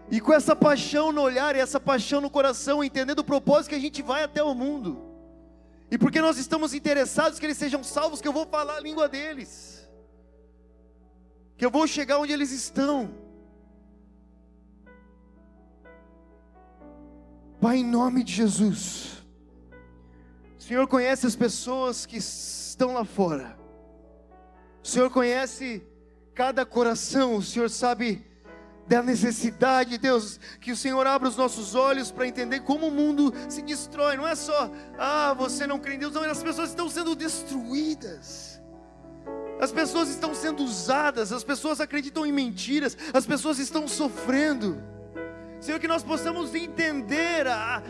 [0.10, 3.76] E com essa paixão no olhar e essa paixão no coração, entendendo o propósito que
[3.76, 5.05] a gente vai até o mundo.
[5.90, 9.08] E porque nós estamos interessados que eles sejam salvos, que eu vou falar a língua
[9.08, 9.88] deles.
[11.58, 13.14] Que eu vou chegar onde eles estão.
[17.62, 19.24] Pai, em nome de Jesus.
[20.58, 23.58] O Senhor conhece as pessoas que estão lá fora.
[24.84, 25.82] O Senhor conhece
[26.34, 28.26] cada coração, o Senhor sabe
[28.88, 33.34] da necessidade, Deus, que o Senhor abra os nossos olhos para entender como o mundo
[33.50, 34.16] se destrói.
[34.16, 38.62] Não é só, ah, você não crê em Deus, não, as pessoas estão sendo destruídas.
[39.60, 44.82] As pessoas estão sendo usadas, as pessoas acreditam em mentiras, as pessoas estão sofrendo.
[45.60, 47.82] Senhor, que nós possamos entender a,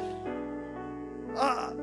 [1.35, 1.73] a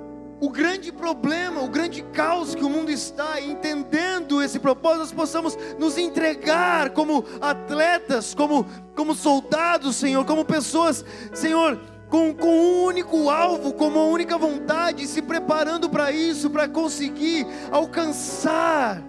[0.43, 5.13] o grande problema, o grande caos que o mundo está, e entendendo esse propósito, nós
[5.13, 8.67] possamos nos entregar como atletas, como,
[8.97, 11.79] como soldados, Senhor, como pessoas, Senhor,
[12.09, 17.47] com, com um único alvo, com uma única vontade, se preparando para isso, para conseguir
[17.71, 19.01] alcançar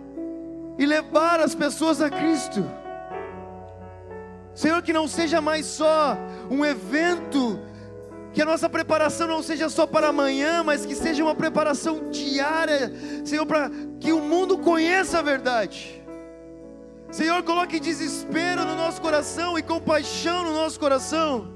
[0.77, 2.63] e levar as pessoas a Cristo.
[4.53, 6.15] Senhor, que não seja mais só
[6.51, 7.59] um evento
[8.33, 12.91] que a nossa preparação não seja só para amanhã, mas que seja uma preparação diária,
[13.23, 13.69] Senhor, para
[13.99, 16.03] que o mundo conheça a verdade.
[17.11, 21.53] Senhor, coloque desespero no nosso coração e compaixão no nosso coração.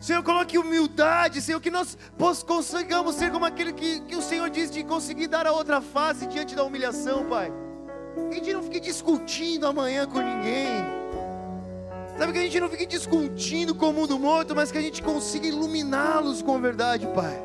[0.00, 1.96] Senhor, coloque humildade, Senhor, que nós
[2.44, 6.26] consigamos ser como aquele que, que o Senhor diz de conseguir dar a outra face
[6.26, 7.52] diante da humilhação, Pai.
[8.28, 10.97] Que a gente não fique discutindo amanhã com ninguém.
[12.18, 15.00] Sabe que a gente não fique discutindo com o mundo morto, mas que a gente
[15.00, 17.40] consiga iluminá-los com a verdade, Pai.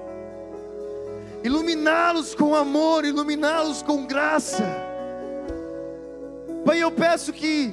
[1.43, 4.63] iluminá-los com amor, iluminá-los com graça.
[6.65, 7.71] Pai, eu peço que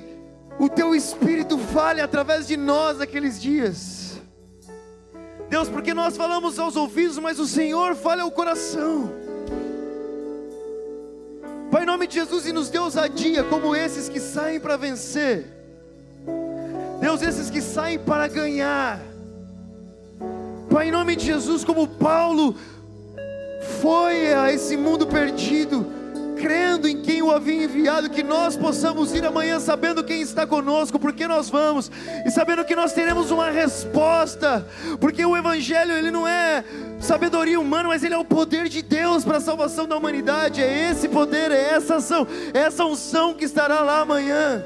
[0.59, 4.21] o teu Espírito fale através de nós naqueles dias.
[5.49, 9.11] Deus, porque nós falamos aos ouvidos, mas o Senhor fala ao coração.
[11.71, 15.60] Pai, em nome de Jesus, e nos dê ousadia como esses que saem para vencer.
[17.01, 19.01] Deus, esses que saem para ganhar.
[20.71, 22.55] Pai, em nome de Jesus, como Paulo
[23.81, 25.87] foi a esse mundo perdido,
[26.37, 30.99] crendo em quem o havia enviado, que nós possamos ir amanhã sabendo quem está conosco,
[30.99, 31.91] porque nós vamos,
[32.27, 34.67] e sabendo que nós teremos uma resposta,
[35.01, 36.63] porque o Evangelho ele não é
[37.01, 40.91] sabedoria humana, mas ele é o poder de Deus para a salvação da humanidade, é
[40.91, 44.63] esse poder, é essa ação, é essa unção que estará lá amanhã.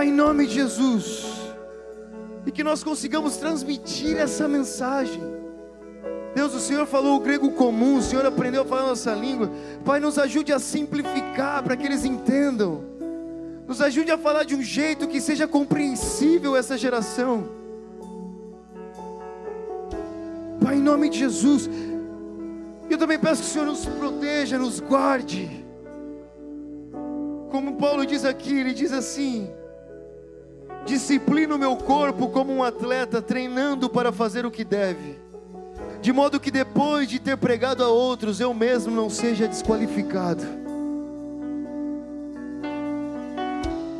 [0.00, 1.26] Pai, em nome de Jesus,
[2.46, 5.20] e que nós consigamos transmitir essa mensagem.
[6.34, 9.50] Deus, o Senhor falou o grego comum, o Senhor aprendeu a falar a nossa língua.
[9.84, 12.82] Pai, nos ajude a simplificar para que eles entendam.
[13.68, 17.46] Nos ajude a falar de um jeito que seja compreensível essa geração.
[20.64, 21.68] Pai, em nome de Jesus,
[22.88, 25.62] eu também peço que o Senhor nos proteja, nos guarde.
[27.50, 29.59] Como Paulo diz aqui, ele diz assim:
[30.84, 35.18] disciplino o meu corpo como um atleta, treinando para fazer o que deve,
[36.00, 40.42] de modo que depois de ter pregado a outros, eu mesmo não seja desqualificado.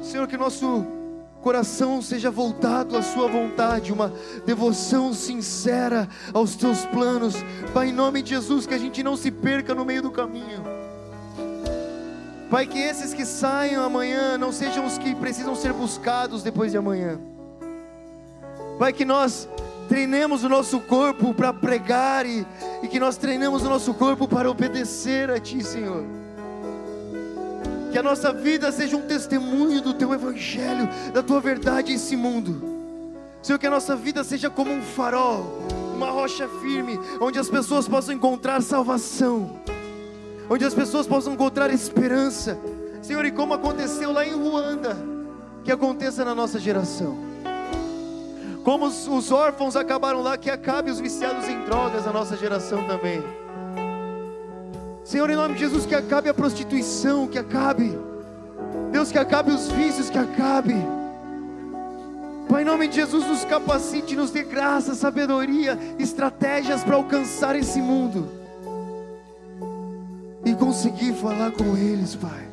[0.03, 0.87] Senhor, que nosso
[1.41, 4.13] coração seja voltado à Sua vontade, uma
[4.45, 7.37] devoção sincera aos Teus planos,
[7.73, 10.80] Pai, em nome de Jesus, que a gente não se perca no meio do caminho.
[12.51, 16.79] Pai, que esses que saiam amanhã não sejam os que precisam ser buscados depois de
[16.79, 17.17] amanhã.
[18.77, 19.49] Pai, que nós
[19.89, 22.45] treinemos o nosso corpo para pregar e,
[22.83, 26.05] e que nós treinemos o nosso corpo para obedecer a Ti, Senhor.
[27.93, 32.17] Que a nossa vida seja um testemunho do Teu Evangelho, da Tua verdade a esse
[32.17, 32.65] mundo.
[33.41, 35.47] Senhor, que a nossa vida seja como um farol,
[35.95, 39.61] uma rocha firme, onde as pessoas possam encontrar salvação
[40.51, 42.59] onde as pessoas possam encontrar esperança.
[43.01, 44.97] Senhor, e como aconteceu lá em Ruanda,
[45.63, 47.17] que aconteça na nossa geração.
[48.65, 52.85] Como os, os órfãos acabaram lá, que acabe os viciados em drogas na nossa geração
[52.85, 53.23] também.
[55.05, 57.97] Senhor, em nome de Jesus, que acabe a prostituição, que acabe.
[58.91, 60.75] Deus, que acabe os vícios, que acabe.
[62.49, 67.81] Pai, em nome de Jesus, nos capacite, nos dê graça, sabedoria, estratégias para alcançar esse
[67.81, 68.40] mundo
[70.51, 72.49] e conseguir falar com eles, Pai.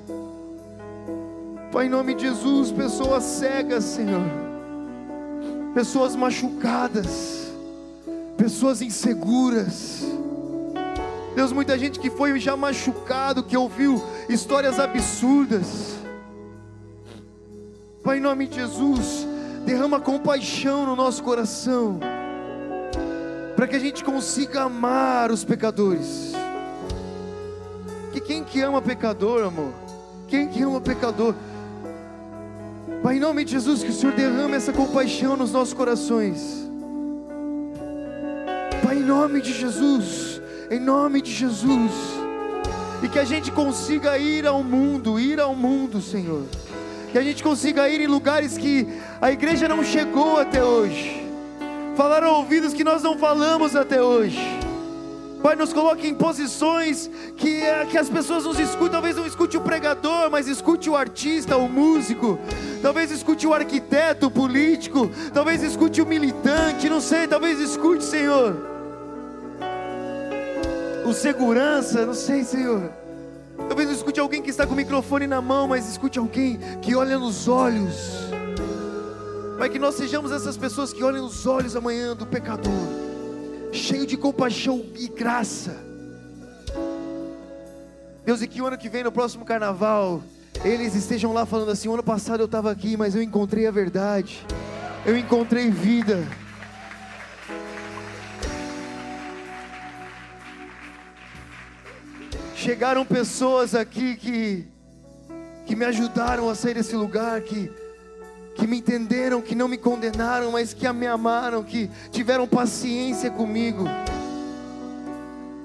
[1.72, 4.24] Pai, em nome de Jesus, pessoas cegas, Senhor,
[5.74, 7.52] pessoas machucadas,
[8.38, 10.06] pessoas inseguras.
[11.36, 15.96] Deus, muita gente que foi já machucado, que ouviu histórias absurdas.
[18.04, 19.28] Pai, em nome de Jesus,
[19.66, 22.00] derrama compaixão no nosso coração,
[23.56, 26.37] para que a gente consiga amar os pecadores
[28.20, 29.74] que quem que ama pecador, amor?
[30.28, 31.36] Quem que ama pecador?
[33.04, 36.68] Pai, em nome de Jesus, que o Senhor derrame essa compaixão nos nossos corações.
[38.84, 40.42] Pai, em nome de Jesus,
[40.72, 41.92] em nome de Jesus,
[43.04, 46.44] e que a gente consiga ir ao mundo, ir ao mundo, Senhor.
[47.12, 48.88] Que a gente consiga ir em lugares que
[49.22, 51.24] a igreja não chegou até hoje.
[51.96, 54.57] Falar ouvidos que nós não falamos até hoje
[55.42, 58.90] Pai, nos coloque em posições que, eh, que as pessoas nos escutem.
[58.90, 62.40] Talvez não escute o pregador, mas escute o artista, o músico.
[62.82, 65.10] Talvez escute o arquiteto, o político.
[65.34, 66.90] Talvez escute o militante.
[66.90, 68.56] Não sei, talvez escute, Senhor.
[71.06, 72.92] O segurança, não sei, Senhor.
[73.68, 77.18] Talvez escute alguém que está com o microfone na mão, mas escute alguém que olha
[77.18, 78.28] nos olhos.
[79.58, 83.07] Pai, que nós sejamos essas pessoas que olham nos olhos amanhã do pecador
[83.72, 85.86] cheio de compaixão e graça.
[88.26, 90.22] Deus, e que ano que vem, no próximo carnaval,
[90.64, 93.72] eles estejam lá falando assim: o ano passado eu estava aqui, mas eu encontrei a
[93.72, 94.46] verdade,
[95.06, 96.28] eu encontrei vida.
[102.56, 104.68] Chegaram pessoas aqui que,
[105.66, 107.72] que me ajudaram a sair desse lugar, que
[108.58, 113.86] que me entenderam, que não me condenaram, mas que me amaram, que tiveram paciência comigo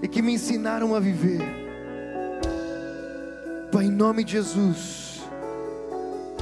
[0.02, 1.40] e que me ensinaram a viver.
[3.72, 5.22] Pai, em nome de Jesus,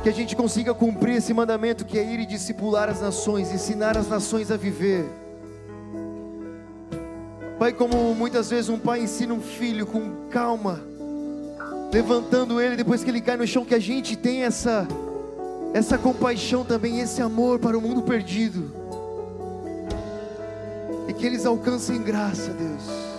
[0.03, 3.97] que a gente consiga cumprir esse mandamento que é ir e discipular as nações, ensinar
[3.97, 5.09] as nações a viver.
[7.61, 10.81] Pai, como muitas vezes um pai ensina um filho com calma,
[11.93, 14.89] levantando ele depois que ele cai no chão, que a gente tem essa
[15.73, 18.71] essa compaixão também, esse amor para o mundo perdido.
[21.09, 23.11] E que eles alcancem graça, Deus.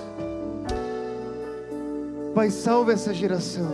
[2.34, 3.72] Pai, salva essa geração.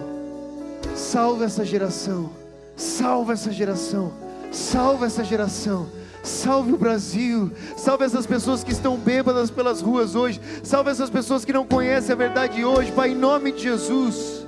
[0.95, 2.29] Salva essa geração.
[2.75, 4.11] Salva essa geração.
[4.51, 5.87] Salva essa geração.
[6.23, 11.45] Salve o Brasil, salve essas pessoas que estão bêbadas pelas ruas hoje, salve essas pessoas
[11.45, 14.45] que não conhecem a verdade hoje, Pai, em nome de Jesus,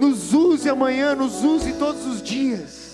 [0.00, 2.91] nos use amanhã, nos use todos os dias,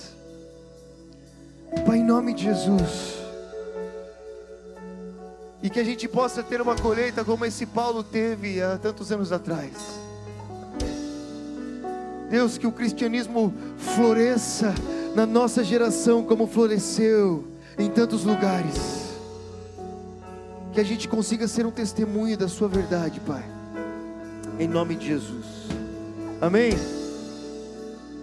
[1.86, 3.18] Pai, em nome de Jesus,
[5.62, 9.32] e que a gente possa ter uma colheita como esse Paulo teve há tantos anos
[9.32, 9.72] atrás.
[12.30, 14.74] Deus, que o cristianismo floresça
[15.14, 17.44] na nossa geração como floresceu
[17.78, 19.08] em tantos lugares.
[20.72, 23.44] Que a gente consiga ser um testemunho da Sua verdade, Pai.
[24.58, 25.46] Em nome de Jesus.
[26.40, 26.72] Amém?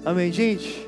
[0.06, 0.85] Amém, gente.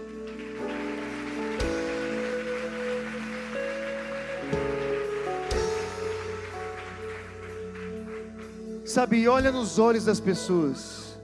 [8.97, 11.19] Sabe, olha nos olhos das pessoas,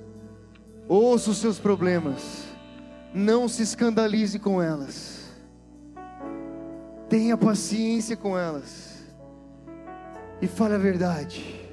[0.87, 2.43] ouça os seus problemas,
[3.11, 5.31] não se escandalize com elas,
[7.09, 9.03] tenha paciência com elas
[10.39, 11.67] e fale a verdade.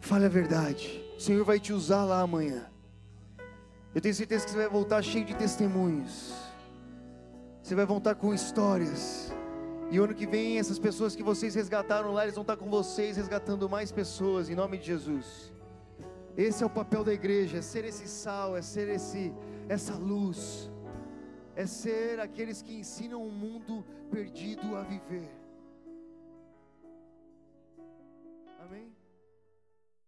[0.00, 1.04] Fale a verdade.
[1.18, 2.64] O Senhor vai te usar lá amanhã.
[3.94, 6.32] Eu tenho certeza que você vai voltar cheio de testemunhos.
[7.62, 9.30] Você vai voltar com histórias.
[9.90, 13.16] E ano que vem, essas pessoas que vocês resgataram lá, eles vão estar com vocês,
[13.16, 15.52] resgatando mais pessoas, em nome de Jesus.
[16.36, 19.32] Esse é o papel da igreja: é ser esse sal, é ser esse,
[19.68, 20.70] essa luz,
[21.54, 25.43] é ser aqueles que ensinam o mundo perdido a viver.